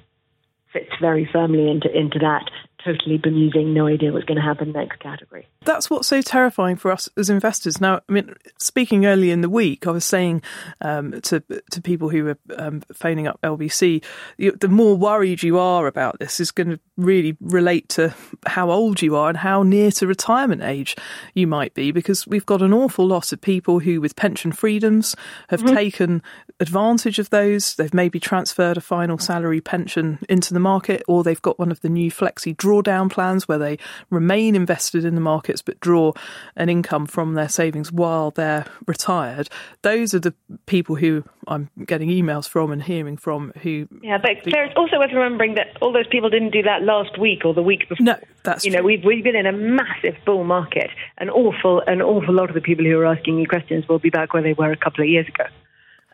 fits 0.72 0.88
very 0.98 1.28
firmly 1.30 1.70
into, 1.70 1.94
into 1.94 2.18
that 2.20 2.50
totally 2.88 3.18
bemusing, 3.18 3.74
no 3.74 3.86
idea 3.86 4.12
what's 4.12 4.24
going 4.24 4.36
to 4.36 4.42
happen 4.42 4.72
next 4.72 4.98
category. 5.00 5.46
That's 5.64 5.90
what's 5.90 6.08
so 6.08 6.22
terrifying 6.22 6.76
for 6.76 6.90
us 6.90 7.08
as 7.16 7.28
investors. 7.28 7.80
Now, 7.80 8.00
I 8.08 8.12
mean, 8.12 8.34
speaking 8.58 9.06
early 9.06 9.30
in 9.30 9.42
the 9.42 9.50
week, 9.50 9.86
I 9.86 9.90
was 9.90 10.04
saying 10.04 10.42
um, 10.80 11.20
to 11.22 11.40
to 11.70 11.82
people 11.82 12.08
who 12.08 12.24
were 12.24 12.38
um, 12.56 12.82
phoning 12.92 13.26
up 13.26 13.38
LBC, 13.42 14.02
the 14.38 14.68
more 14.68 14.96
worried 14.96 15.42
you 15.42 15.58
are 15.58 15.86
about 15.86 16.18
this 16.18 16.40
is 16.40 16.50
going 16.50 16.70
to 16.70 16.80
really 16.96 17.36
relate 17.40 17.88
to 17.90 18.14
how 18.46 18.70
old 18.70 19.02
you 19.02 19.16
are 19.16 19.28
and 19.28 19.38
how 19.38 19.62
near 19.62 19.90
to 19.92 20.06
retirement 20.06 20.62
age 20.62 20.96
you 21.34 21.46
might 21.46 21.74
be, 21.74 21.92
because 21.92 22.26
we've 22.26 22.46
got 22.46 22.62
an 22.62 22.72
awful 22.72 23.06
lot 23.06 23.32
of 23.32 23.40
people 23.40 23.80
who, 23.80 24.00
with 24.00 24.16
pension 24.16 24.52
freedoms, 24.52 25.14
have 25.48 25.62
mm-hmm. 25.62 25.74
taken 25.74 26.22
advantage 26.60 27.18
of 27.18 27.30
those. 27.30 27.74
They've 27.74 27.94
maybe 27.94 28.18
transferred 28.18 28.76
a 28.76 28.80
final 28.80 29.18
salary 29.18 29.60
pension 29.60 30.18
into 30.28 30.52
the 30.52 30.60
market, 30.60 31.02
or 31.06 31.22
they've 31.22 31.40
got 31.40 31.58
one 31.58 31.70
of 31.70 31.80
the 31.80 31.88
new 31.88 32.10
flexi 32.10 32.56
drawdown 32.56 33.10
plans 33.10 33.46
where 33.46 33.58
they 33.58 33.78
remain 34.10 34.54
invested 34.54 35.04
in 35.04 35.14
the 35.14 35.20
markets 35.20 35.62
but 35.62 35.80
draw 35.80 36.12
an 36.56 36.68
income 36.68 37.06
from 37.06 37.34
their 37.34 37.48
savings 37.48 37.92
while 37.92 38.30
they're 38.30 38.66
retired. 38.86 39.48
Those 39.82 40.14
are 40.14 40.18
the 40.18 40.34
people 40.66 40.96
who 40.96 41.24
I'm 41.46 41.70
getting 41.84 42.08
emails 42.08 42.48
from 42.48 42.72
and 42.72 42.82
hearing 42.82 43.16
from 43.16 43.52
who. 43.62 43.88
Yeah, 44.02 44.18
but 44.18 44.32
it's 44.44 44.74
also 44.76 44.98
worth 44.98 45.12
remembering 45.12 45.54
that 45.54 45.76
all 45.80 45.92
those 45.92 46.08
people 46.08 46.30
didn't 46.30 46.50
do 46.50 46.62
that 46.62 46.82
last 46.82 47.18
week 47.18 47.44
or 47.44 47.54
the 47.54 47.62
week 47.62 47.88
before. 47.88 48.04
No, 48.04 48.16
that's 48.42 48.64
you 48.64 48.70
true. 48.70 48.80
know 48.80 48.84
we've 48.84 49.04
we've 49.04 49.24
been 49.24 49.36
in 49.36 49.46
a 49.46 49.52
massive 49.52 50.16
bull 50.26 50.44
market. 50.44 50.90
An 51.18 51.30
awful 51.30 51.82
an 51.86 52.02
awful 52.02 52.34
lot 52.34 52.48
of 52.48 52.54
the 52.54 52.60
people 52.60 52.84
who 52.84 52.98
are 52.98 53.06
asking 53.06 53.38
you 53.38 53.46
questions 53.46 53.88
will 53.88 53.98
be 53.98 54.10
back 54.10 54.34
where 54.34 54.42
they 54.42 54.52
were 54.52 54.72
a 54.72 54.76
couple 54.76 55.02
of 55.02 55.08
years 55.08 55.26
ago. 55.28 55.44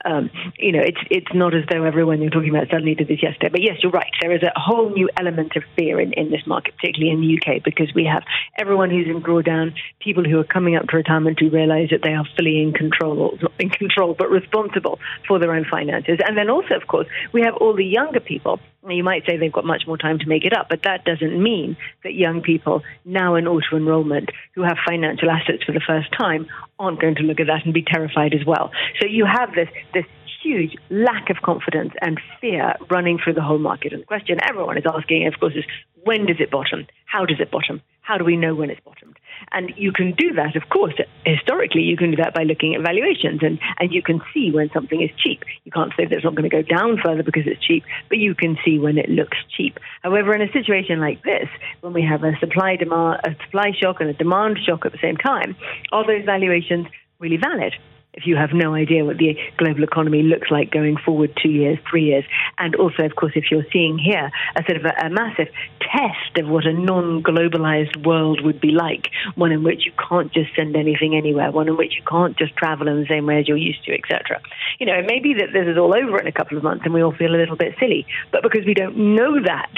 Um, 0.05 0.31
you 0.59 0.73
know, 0.73 0.83
it's 0.83 1.01
it's 1.11 1.35
not 1.35 1.55
as 1.55 1.65
though 1.71 1.85
everyone 1.85 2.21
you're 2.21 2.31
talking 2.31 2.51
about 2.51 2.69
suddenly 2.69 2.95
did 2.95 3.09
this 3.09 3.23
yesterday. 3.23 3.49
But 3.51 3.63
yes, 3.63 3.79
you're 3.83 3.93
right. 3.93 4.11
There 4.21 4.35
is 4.35 4.43
a 4.43 4.53
whole 4.55 4.91
new 4.91 5.09
element 5.17 5.57
of 5.57 5.63
fear 5.77 6.01
in, 6.01 6.13
in 6.13 6.31
this 6.31 6.47
market, 6.47 6.75
particularly 6.77 7.13
in 7.13 7.21
the 7.21 7.39
UK, 7.39 7.63
because 7.65 7.95
we 7.95 8.05
have 8.05 8.23
everyone 8.59 8.91
who's 8.91 9.07
in 9.07 9.23
drawdown, 9.23 9.75
people 10.01 10.25
who 10.25 10.39
are 10.39 10.45
coming 10.45 10.77
up 10.77 10.87
to 10.89 10.97
retirement 10.97 11.41
who 11.41 11.51
realise 11.51 11.91
that 11.91 12.03
they 12.03 12.13
are 12.13 12.27
fully 12.37 12.61
in 12.63 12.73
control, 12.73 13.19
or 13.19 13.39
not 13.41 13.53
in 13.59 13.71
control, 13.71 14.15
but 14.19 14.31
responsible 14.31 14.99
for 15.27 15.39
their 15.39 15.55
own 15.55 15.65
finances. 15.65 16.19
And 16.27 16.37
then 16.37 16.51
also, 16.51 16.75
of 16.75 16.87
course, 16.87 17.07
we 17.33 17.43
have 17.43 17.55
all 17.55 17.75
the 17.75 17.85
younger 17.85 18.21
people 18.21 18.61
you 18.91 19.05
might 19.05 19.25
say 19.27 19.37
they've 19.37 19.53
got 19.53 19.65
much 19.65 19.85
more 19.87 19.97
time 19.97 20.19
to 20.19 20.29
make 20.29 20.45
it 20.45 20.57
up, 20.57 20.69
but 20.69 20.83
that 20.85 21.05
doesn't 21.05 21.43
mean 21.43 21.77
that 22.03 22.15
young 22.15 22.43
people 22.43 22.83
now 23.05 23.35
in 23.35 23.47
auto 23.47 23.77
enrollment 23.77 24.31
who 24.55 24.63
have 24.63 24.77
financial 24.87 25.31
assets 25.31 25.63
for 25.65 25.73
the 25.73 25.81
first 25.87 26.09
time 26.19 26.47
aren't 26.79 27.01
going 27.01 27.15
to 27.17 27.23
look 27.23 27.41
at 27.41 27.47
that 27.47 27.65
and 27.65 27.73
be 27.73 27.83
terrified 27.83 28.35
as 28.35 28.45
well. 28.47 28.71
So 29.01 29.07
you 29.07 29.25
have 29.27 29.55
this 29.55 29.69
this 29.93 30.05
huge 30.43 30.77
lack 30.91 31.31
of 31.31 31.39
confidence 31.43 31.95
and 32.03 32.21
fear 32.41 32.75
running 32.91 33.19
through 33.19 33.33
the 33.33 33.43
whole 33.43 33.59
market. 33.59 33.93
And 33.93 34.03
the 34.03 34.07
question 34.07 34.39
everyone 34.47 34.77
is 34.77 34.85
asking, 34.87 35.27
of 35.27 35.41
course, 35.41 35.55
is 35.57 35.65
when 36.03 36.27
does 36.27 36.37
it 36.39 36.51
bottom? 36.51 36.87
How 37.07 37.25
does 37.25 37.41
it 37.41 37.51
bottom? 37.51 37.81
How 38.05 38.19
do 38.19 38.25
we 38.25 38.37
know 38.37 38.55
when 38.55 38.69
it's 38.69 38.81
bottomed? 38.85 39.19
And 39.51 39.73
you 39.79 39.91
can 39.91 40.13
do 40.13 40.35
that, 40.35 40.57
of 40.57 40.69
course. 40.69 40.93
Historically, 41.25 41.81
you 41.81 41.97
can 41.97 42.11
do 42.11 42.19
that 42.19 42.35
by 42.35 42.43
looking 42.43 42.75
at 42.75 42.83
valuations, 42.83 43.41
and, 43.43 43.59
and 43.81 43.95
you 43.95 44.03
can 44.03 44.21
see 44.35 44.51
when 44.53 44.69
something 44.75 45.01
is 45.01 45.09
cheap. 45.17 45.43
You 45.65 45.73
can't 45.73 45.91
say 45.97 46.05
that 46.05 46.13
it's 46.13 46.23
not 46.23 46.35
going 46.35 46.49
to 46.49 46.55
go 46.55 46.61
down 46.61 46.99
further 47.03 47.23
because 47.23 47.45
it's 47.47 47.65
cheap, 47.65 47.83
but 48.11 48.19
you 48.19 48.35
can 48.35 48.59
see 48.63 48.79
when 48.79 48.99
it 48.99 49.09
looks 49.09 49.39
cheap. 49.57 49.79
However, 50.03 50.35
in 50.35 50.43
a 50.43 50.53
situation 50.53 51.01
like 51.01 51.23
this, 51.23 51.49
when 51.81 51.95
we 51.95 52.03
have 52.03 52.23
a 52.25 52.39
supply 52.41 52.77
demand, 52.77 53.21
a 53.25 53.35
supply 53.45 53.73
shock 53.81 54.01
and 54.01 54.11
a 54.11 54.15
demand 54.15 54.59
shock 54.67 54.85
at 54.85 54.93
the 54.93 54.99
same 55.01 55.17
time, 55.17 55.57
are 55.91 56.07
those 56.07 56.27
valuations 56.27 56.87
really 57.21 57.39
valid? 57.39 57.73
If 58.15 58.27
you 58.27 58.37
have 58.37 58.51
no 58.53 58.75
idea 58.75 59.05
what 59.05 59.19
the 59.19 59.37
global 59.57 59.83
economy 59.83 60.23
looks 60.23 60.51
like 60.51 60.71
going 60.71 60.97
forward 60.97 61.37
two 61.43 61.51
years, 61.51 61.79
three 61.91 62.05
years. 62.05 62.25
And 62.59 62.75
also, 62.77 63.05
of 63.05 63.17
course, 63.17 63.33
if 63.35 63.51
you're 63.51 63.67
seeing 63.73 63.99
here 63.99 64.31
a 64.57 64.63
sort 64.65 64.77
of 64.77 64.85
a, 64.85 65.07
a 65.07 65.11
massive 65.11 65.49
test 65.81 66.39
of 66.39 66.49
what 66.49 66.67
a 66.67 66.73
non 66.73 67.23
globalized 67.23 68.05
world 68.07 68.41
would 68.45 68.61
be 68.61 68.71
like, 68.71 69.09
one 69.35 69.53
in 69.53 69.63
which 69.63 69.85
you 69.85 69.93
can't 70.09 70.33
just 70.33 70.55
send 70.55 70.77
anything 70.77 71.15
anywhere, 71.17 71.51
one 71.51 71.69
in 71.69 71.77
which 71.77 71.95
you 71.97 72.03
can't 72.09 72.37
just 72.37 72.57
travel 72.57 72.89
in 72.89 73.01
the 73.01 73.07
same 73.07 73.27
way 73.27 73.41
as 73.41 73.49
you're 73.49 73.57
used 73.57 73.85
to, 73.85 73.93
etc. 73.93 74.41
You 74.79 74.87
know, 74.87 74.95
it 74.95 75.07
may 75.07 75.21
be 75.21 75.35
that 75.35 75.53
this 75.53 75.67
is 75.67 75.77
all 75.77 75.95
over 75.95 76.19
in 76.19 76.27
a 76.27 76.33
couple 76.33 76.57
of 76.57 76.63
months 76.63 76.83
and 76.85 76.95
we 76.95 77.03
all 77.03 77.15
feel 77.15 77.35
a 77.35 77.39
little 77.39 77.57
bit 77.57 77.75
silly, 77.81 78.07
but 78.31 78.43
because 78.43 78.65
we 78.65 78.75
don't 78.75 78.97
know 78.97 79.43
that, 79.45 79.73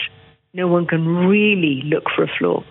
no 0.53 0.68
one 0.68 0.87
can 0.87 1.07
really 1.29 1.83
look 1.85 2.05
for 2.14 2.25
a 2.25 2.31
flaw. 2.38 2.62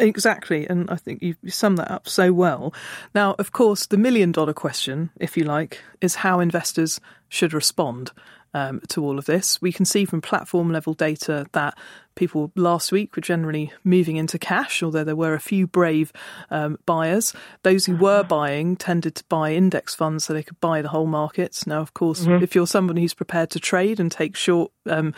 Exactly, 0.00 0.66
and 0.66 0.90
I 0.90 0.96
think 0.96 1.22
you 1.22 1.36
sum 1.46 1.76
that 1.76 1.90
up 1.90 2.08
so 2.08 2.32
well. 2.32 2.72
Now, 3.14 3.34
of 3.38 3.52
course, 3.52 3.86
the 3.86 3.98
million 3.98 4.32
dollar 4.32 4.54
question, 4.54 5.10
if 5.20 5.36
you 5.36 5.44
like, 5.44 5.80
is 6.00 6.16
how 6.16 6.40
investors 6.40 7.00
should 7.28 7.52
respond 7.52 8.10
um, 8.54 8.80
to 8.88 9.04
all 9.04 9.18
of 9.18 9.26
this. 9.26 9.60
We 9.60 9.72
can 9.72 9.84
see 9.84 10.04
from 10.04 10.20
platform 10.20 10.72
level 10.72 10.94
data 10.94 11.46
that 11.52 11.76
people 12.16 12.52
last 12.54 12.92
week 12.92 13.14
were 13.16 13.22
generally 13.22 13.72
moving 13.84 14.16
into 14.16 14.38
cash, 14.38 14.82
although 14.82 15.04
there 15.04 15.16
were 15.16 15.34
a 15.34 15.40
few 15.40 15.66
brave 15.66 16.12
um, 16.50 16.78
buyers. 16.84 17.32
Those 17.62 17.86
who 17.86 17.96
were 17.96 18.22
buying 18.22 18.76
tended 18.76 19.14
to 19.16 19.24
buy 19.28 19.54
index 19.54 19.94
funds 19.94 20.24
so 20.24 20.32
they 20.32 20.42
could 20.42 20.60
buy 20.60 20.82
the 20.82 20.88
whole 20.88 21.06
markets. 21.06 21.66
Now, 21.66 21.80
of 21.80 21.94
course, 21.94 22.26
mm-hmm. 22.26 22.42
if 22.42 22.54
you're 22.54 22.66
somebody 22.66 23.00
who's 23.00 23.14
prepared 23.14 23.50
to 23.50 23.60
trade 23.60 24.00
and 24.00 24.10
take 24.10 24.36
short 24.36 24.72
um, 24.86 25.14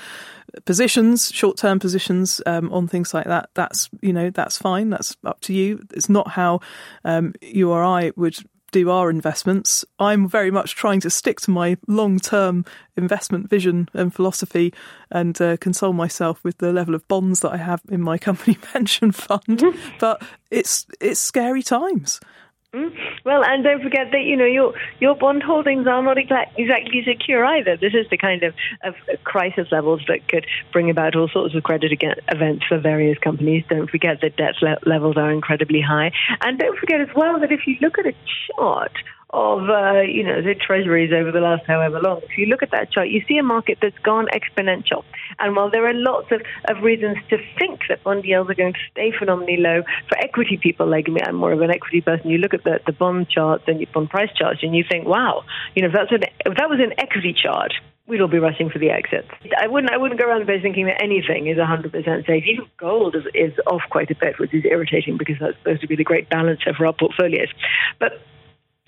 positions, 0.65 1.33
short 1.33 1.57
term 1.57 1.81
positions 1.81 2.41
um, 2.47 2.73
on 2.73 2.87
things 2.87 3.15
like 3.15 3.27
that, 3.27 3.51
that's 3.55 3.89
you 4.01 4.13
know 4.13 4.31
that's 4.31 4.59
fine. 4.59 4.91
That's 4.91 5.17
up 5.25 5.41
to 5.43 5.55
you. 5.55 5.83
It's 5.95 6.09
not 6.09 6.29
how 6.29 6.61
um, 7.05 7.35
you 7.41 7.71
or 7.71 7.83
I 7.83 8.13
would 8.17 8.37
do 8.73 8.91
our 8.91 9.11
investments, 9.11 9.85
I'm 9.99 10.29
very 10.29 10.51
much 10.51 10.75
trying 10.75 11.01
to 11.01 11.11
stick 11.11 11.41
to 11.43 11.51
my 11.51 11.77
long 11.87 12.19
term 12.19 12.65
investment 12.97 13.49
vision 13.49 13.89
and 13.95 14.13
philosophy 14.13 14.75
and 15.11 15.41
uh, 15.41 15.57
console 15.59 15.93
myself 15.93 16.43
with 16.43 16.59
the 16.59 16.73
level 16.73 16.95
of 16.95 17.07
bonds 17.07 17.41
that 17.41 17.53
I 17.53 17.59
have 17.59 17.83
in 17.89 18.01
my 18.03 18.19
company 18.19 18.55
pension 18.73 19.13
fund. 19.13 19.43
Mm-hmm. 19.47 19.97
But 20.01 20.23
it's 20.51 20.87
it's 21.01 21.21
scary 21.21 21.63
times. 21.63 22.19
Mm. 22.75 22.91
Well, 23.27 23.45
and 23.45 23.63
don't 23.63 23.83
forget 23.83 24.13
that 24.13 24.23
you 24.23 24.35
know 24.35 24.47
your 24.47 24.73
your 24.99 25.15
bond 25.15 25.43
holdings 25.43 25.87
are 25.87 26.03
not 26.03 26.17
exactly 26.17 27.05
secure 27.07 27.45
either. 27.45 27.77
This 27.77 27.93
is 27.93 28.09
the 28.09 28.17
kind 28.17 28.43
of, 28.43 28.55
of 28.83 28.95
crisis 29.25 29.69
levels 29.71 30.01
that 30.09 30.27
could 30.27 30.47
bring 30.73 30.89
about 30.89 31.15
all 31.15 31.29
sorts 31.29 31.55
of 31.55 31.63
credit 31.65 31.93
events 32.29 32.65
for 32.67 32.79
various 32.79 33.19
companies. 33.19 33.65
Don't 33.69 33.91
forget 33.91 34.23
that 34.23 34.37
debt 34.37 34.55
le- 34.63 34.79
levels 34.87 35.19
are 35.19 35.31
incredibly 35.31 35.83
high, 35.83 36.13
and 36.41 36.59
don't 36.59 36.79
forget 36.79 37.03
as 37.03 37.15
well 37.15 37.39
that 37.41 37.53
if 37.53 37.67
you 37.67 37.77
look 37.83 37.99
at 37.99 38.07
a 38.07 38.15
chart 38.57 38.93
of 39.33 39.71
uh, 39.71 40.01
you 40.03 40.23
know 40.23 40.43
the 40.43 40.55
treasuries 40.55 41.13
over 41.13 41.33
the 41.33 41.41
last 41.41 41.65
however 41.67 42.01
long. 42.01 42.21
If 42.23 42.37
you 42.37 42.47
look 42.47 42.63
at 42.63 42.71
that 42.73 42.93
chart, 42.93 43.09
you 43.09 43.23
see 43.27 43.39
a 43.39 43.43
market 43.43 43.79
that's 43.81 43.99
gone 43.99 44.27
exponential. 44.33 45.05
And 45.39 45.57
while 45.57 45.71
there 45.71 45.87
are 45.87 45.95
lots 45.95 46.31
of, 46.31 46.43
of 46.69 46.83
reasons 46.83 47.17
to 47.31 47.39
think 47.59 47.81
that 47.89 48.05
bond 48.05 48.25
yields 48.25 48.51
are 48.51 48.55
going 48.55 48.75
to 48.75 48.79
stay 48.91 49.13
phenomenally 49.19 49.57
low 49.57 49.83
for 50.09 50.19
equity 50.19 50.59
people 50.63 50.87
like 50.87 51.09
me, 51.09 51.21
I'm 51.25 51.37
more 51.37 51.53
of 51.53 51.63
an 51.63 51.71
equity 51.71 52.03
person. 52.03 52.29
You 52.29 52.39
look 52.39 52.53
at 52.53 52.65
the, 52.65 52.81
the 52.85 52.93
bond 52.93 53.31
charts 53.31 53.65
and 53.67 53.81
your 53.81 53.89
bond 53.93 54.11
price 54.11 54.31
charts, 54.37 54.61
and 54.63 54.77
you 54.77 54.85
think, 54.89 55.07
wow, 55.07 55.45
you 55.75 55.83
know, 55.83 55.89
if 55.89 55.95
that's 55.95 56.13
an, 56.13 56.25
if 56.45 56.57
that 56.59 56.69
was 56.69 56.81
an 56.81 56.93
equity 56.99 57.35
chart, 57.35 57.73
we'd 58.07 58.21
all 58.21 58.29
be 58.29 58.39
rushing 58.39 58.69
for 58.69 58.79
the 58.79 58.91
exits. 58.91 59.29
I 59.59 59.67
wouldn't 59.67 59.93
I 59.93 59.97
wouldn't 59.97 60.21
go 60.21 60.27
around 60.27 60.47
the 60.47 60.59
thinking 60.61 60.87
that 60.87 61.01
anything 61.01 61.47
is 61.47 61.57
100% 61.57 62.27
safe. 62.27 62.45
Even 62.47 62.67
gold 62.77 63.17
is, 63.17 63.25
is 63.35 63.59
off 63.67 63.83
quite 63.89 64.11
a 64.11 64.15
bit, 64.15 64.39
which 64.39 64.53
is 64.53 64.65
irritating 64.67 65.17
because 65.17 65.37
that's 65.41 65.57
supposed 65.59 65.81
to 65.81 65.87
be 65.87 65.97
the 65.97 66.05
great 66.05 66.29
balancer 66.29 66.75
for 66.75 66.85
our 66.85 66.93
portfolios. 66.93 67.49
But 67.99 68.21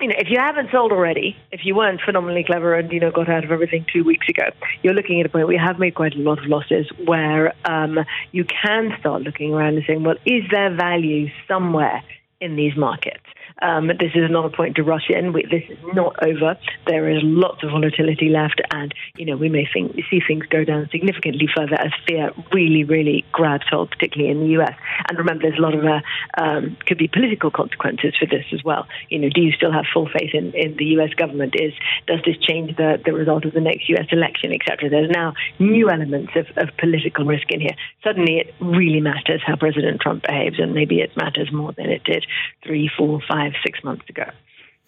you 0.00 0.08
know, 0.08 0.14
if 0.18 0.28
you 0.28 0.38
haven't 0.38 0.70
sold 0.72 0.90
already, 0.90 1.36
if 1.52 1.60
you 1.64 1.74
weren't 1.74 2.00
phenomenally 2.00 2.42
clever 2.44 2.74
and 2.74 2.92
you 2.92 2.98
know 2.98 3.12
got 3.12 3.28
out 3.28 3.44
of 3.44 3.52
everything 3.52 3.86
two 3.92 4.02
weeks 4.02 4.28
ago, 4.28 4.44
you're 4.82 4.94
looking 4.94 5.20
at 5.20 5.26
a 5.26 5.28
point 5.28 5.46
where 5.46 5.54
you 5.54 5.62
have 5.64 5.78
made 5.78 5.94
quite 5.94 6.14
a 6.14 6.18
lot 6.18 6.38
of 6.38 6.46
losses, 6.46 6.86
where 7.04 7.54
um, 7.64 8.00
you 8.32 8.44
can 8.44 8.92
start 8.98 9.22
looking 9.22 9.54
around 9.54 9.76
and 9.76 9.84
saying, 9.86 10.02
well, 10.02 10.16
is 10.26 10.42
there 10.50 10.74
value 10.74 11.28
somewhere 11.46 12.02
in 12.40 12.56
these 12.56 12.76
markets? 12.76 13.24
Um, 13.62 13.86
this 13.86 14.12
is 14.14 14.30
not 14.30 14.44
a 14.44 14.50
point 14.50 14.76
to 14.76 14.82
rush 14.82 15.08
in. 15.08 15.32
We, 15.32 15.44
this 15.44 15.62
is 15.68 15.78
not 15.94 16.16
over. 16.24 16.58
There 16.86 17.08
is 17.08 17.20
lots 17.22 17.62
of 17.62 17.70
volatility 17.70 18.28
left, 18.28 18.60
and 18.72 18.92
you 19.16 19.26
know 19.26 19.36
we 19.36 19.48
may 19.48 19.66
think, 19.72 19.94
see 20.10 20.20
things 20.26 20.44
go 20.46 20.64
down 20.64 20.88
significantly 20.90 21.48
further 21.54 21.74
as 21.80 21.92
fear 22.06 22.32
really, 22.52 22.84
really 22.84 23.24
grabs 23.32 23.64
hold, 23.70 23.90
particularly 23.90 24.30
in 24.30 24.40
the 24.40 24.60
US. 24.60 24.74
And 25.08 25.18
remember, 25.18 25.42
there's 25.42 25.58
a 25.58 25.62
lot 25.62 25.74
of 25.74 25.84
uh, 25.84 26.00
um, 26.36 26.76
could 26.86 26.98
be 26.98 27.08
political 27.08 27.50
consequences 27.50 28.14
for 28.18 28.26
this 28.26 28.44
as 28.52 28.64
well. 28.64 28.86
You 29.08 29.20
know, 29.20 29.28
do 29.28 29.40
you 29.40 29.52
still 29.52 29.72
have 29.72 29.84
full 29.92 30.08
faith 30.08 30.34
in, 30.34 30.52
in 30.54 30.76
the 30.76 30.86
US 30.98 31.14
government? 31.14 31.54
Is 31.58 31.72
does 32.06 32.20
this 32.24 32.36
change 32.38 32.76
the, 32.76 33.00
the 33.04 33.12
result 33.12 33.44
of 33.44 33.52
the 33.52 33.60
next 33.60 33.88
US 33.88 34.06
election, 34.10 34.52
etc.? 34.52 34.90
There's 34.90 35.10
now 35.10 35.34
new 35.58 35.90
elements 35.90 36.32
of, 36.34 36.46
of 36.56 36.76
political 36.78 37.24
risk 37.24 37.50
in 37.50 37.60
here. 37.60 37.76
Suddenly, 38.02 38.38
it 38.38 38.54
really 38.60 39.00
matters 39.00 39.42
how 39.46 39.56
President 39.56 40.00
Trump 40.00 40.24
behaves, 40.26 40.58
and 40.58 40.74
maybe 40.74 41.00
it 41.00 41.16
matters 41.16 41.52
more 41.52 41.72
than 41.72 41.86
it 41.86 42.02
did 42.04 42.26
three, 42.64 42.90
four, 42.96 43.20
five 43.28 43.43
five, 43.44 43.60
six 43.64 43.82
months 43.84 44.08
ago. 44.08 44.24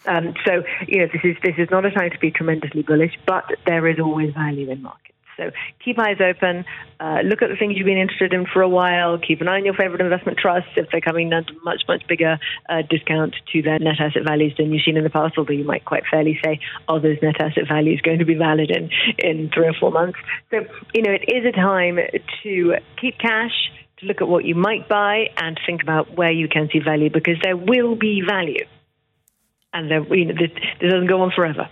Um, 0.07 0.35
so, 0.45 0.63
you 0.87 0.99
know, 1.01 1.07
this 1.13 1.23
is 1.25 1.37
this 1.43 1.55
is 1.59 1.69
not 1.71 1.85
a 1.85 1.91
time 1.91 2.11
to 2.11 2.19
be 2.19 2.31
tremendously 2.31 2.83
bullish, 2.83 3.13
but 3.27 3.45
there 3.67 3.87
is 3.89 3.99
always 3.99 4.33
value 4.35 4.71
in 4.71 4.83
markets. 4.83 5.03
So 5.37 5.51
keep 5.85 5.99
eyes 5.99 6.17
open. 6.19 6.65
Uh, 6.99 7.21
look 7.23 7.43
at 7.43 7.51
the 7.51 7.57
things 7.57 7.77
you've 7.77 7.85
been 7.85 7.99
interested 7.99 8.33
in 8.33 8.47
for 8.47 8.63
a 8.63 8.69
while. 8.69 9.19
Keep 9.19 9.43
an 9.43 9.49
eye 9.49 9.57
on 9.57 9.67
your 9.67 9.75
favorite 9.75 10.01
investment 10.01 10.39
trusts 10.39 10.71
if 10.77 10.87
they're 10.91 11.03
coming 11.03 11.29
down 11.29 11.45
to 11.45 11.53
much, 11.63 11.83
much 11.87 12.07
bigger 12.09 12.39
uh, 12.71 12.83
discount 12.89 13.35
to 13.53 13.61
their 13.61 13.79
net 13.79 14.01
asset 14.01 14.23
values 14.27 14.55
than 14.57 14.73
you've 14.73 14.83
seen 14.83 14.97
in 14.97 15.05
the 15.05 15.11
past, 15.11 15.35
although 15.37 15.53
you 15.53 15.65
might 15.65 15.85
quite 15.85 16.05
fairly 16.11 16.39
say, 16.43 16.59
are 16.89 17.01
those 17.01 17.19
net 17.21 17.39
asset 17.39 17.65
values 17.69 18.01
going 18.01 18.19
to 18.19 18.25
be 18.25 18.35
valid 18.35 18.71
in, 18.71 18.89
in 19.19 19.51
three 19.53 19.67
or 19.67 19.75
four 19.79 19.91
months? 19.91 20.19
So, 20.51 20.65
you 20.95 21.03
know, 21.03 21.13
it 21.13 21.29
is 21.29 21.45
a 21.45 21.53
time 21.53 21.99
to 22.43 22.75
keep 22.99 23.19
cash, 23.19 23.53
to 23.99 24.07
look 24.07 24.21
at 24.21 24.29
what 24.29 24.45
you 24.45 24.55
might 24.55 24.89
buy 24.89 25.27
and 25.37 25.59
think 25.67 25.83
about 25.83 26.17
where 26.17 26.31
you 26.31 26.49
can 26.49 26.69
see 26.73 26.81
value 26.81 27.11
because 27.11 27.37
there 27.43 27.57
will 27.57 27.97
be 27.97 28.23
value. 28.27 28.65
And 29.73 29.91
there, 29.91 30.03
you 30.15 30.27
know, 30.27 30.35
this, 30.35 30.51
this 30.81 30.91
doesn't 30.91 31.09
go 31.09 31.23
on 31.23 31.33
forever. 31.35 31.69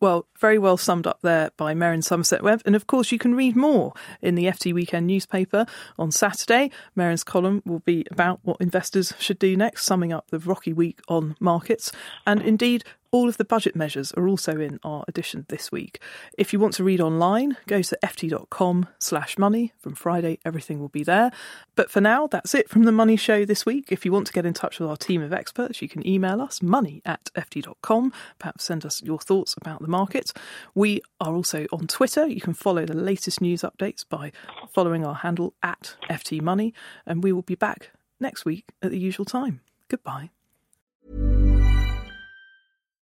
Well, 0.00 0.28
very 0.38 0.58
well 0.58 0.76
summed 0.76 1.08
up 1.08 1.18
there 1.22 1.50
by 1.56 1.74
Merryn 1.74 2.04
Somerset 2.04 2.42
Webb. 2.42 2.62
And 2.64 2.76
of 2.76 2.86
course, 2.86 3.10
you 3.10 3.18
can 3.18 3.34
read 3.34 3.56
more 3.56 3.92
in 4.22 4.36
the 4.36 4.44
FT 4.44 4.72
Weekend 4.72 5.08
newspaper 5.08 5.66
on 5.98 6.12
Saturday. 6.12 6.70
Merryn's 6.96 7.24
column 7.24 7.62
will 7.66 7.80
be 7.80 8.06
about 8.10 8.38
what 8.44 8.60
investors 8.60 9.12
should 9.18 9.40
do 9.40 9.56
next, 9.56 9.84
summing 9.84 10.12
up 10.12 10.30
the 10.30 10.38
rocky 10.38 10.72
week 10.72 11.00
on 11.08 11.34
markets. 11.40 11.90
And 12.26 12.40
indeed, 12.42 12.84
all 13.10 13.28
of 13.28 13.36
the 13.36 13.44
budget 13.44 13.74
measures 13.74 14.12
are 14.12 14.28
also 14.28 14.60
in 14.60 14.78
our 14.82 15.04
edition 15.08 15.46
this 15.48 15.72
week. 15.72 16.00
If 16.36 16.52
you 16.52 16.60
want 16.60 16.74
to 16.74 16.84
read 16.84 17.00
online, 17.00 17.56
go 17.66 17.80
to 17.80 17.98
ft.com 18.02 18.88
slash 18.98 19.38
money. 19.38 19.72
From 19.78 19.94
Friday, 19.94 20.38
everything 20.44 20.78
will 20.78 20.88
be 20.88 21.04
there. 21.04 21.30
But 21.74 21.90
for 21.90 22.00
now, 22.00 22.26
that's 22.26 22.54
it 22.54 22.68
from 22.68 22.84
the 22.84 22.92
Money 22.92 23.16
Show 23.16 23.44
this 23.44 23.64
week. 23.64 23.90
If 23.90 24.04
you 24.04 24.12
want 24.12 24.26
to 24.26 24.32
get 24.32 24.44
in 24.44 24.52
touch 24.54 24.78
with 24.78 24.88
our 24.88 24.96
team 24.96 25.22
of 25.22 25.32
experts, 25.32 25.80
you 25.80 25.88
can 25.88 26.06
email 26.06 26.40
us 26.40 26.60
money 26.60 27.00
at 27.04 27.30
ft.com. 27.34 28.12
Perhaps 28.38 28.64
send 28.64 28.84
us 28.84 29.02
your 29.02 29.18
thoughts 29.18 29.54
about 29.56 29.80
the 29.80 29.88
market. 29.88 30.32
We 30.74 31.00
are 31.20 31.34
also 31.34 31.66
on 31.72 31.86
Twitter. 31.86 32.26
You 32.26 32.40
can 32.40 32.54
follow 32.54 32.84
the 32.84 32.94
latest 32.94 33.40
news 33.40 33.62
updates 33.62 34.04
by 34.08 34.32
following 34.70 35.06
our 35.06 35.14
handle 35.14 35.54
at 35.62 35.96
ftmoney. 36.10 36.72
And 37.06 37.22
we 37.22 37.32
will 37.32 37.42
be 37.42 37.54
back 37.54 37.90
next 38.20 38.44
week 38.44 38.66
at 38.82 38.90
the 38.90 38.98
usual 38.98 39.24
time. 39.24 39.60
Goodbye. 39.88 40.30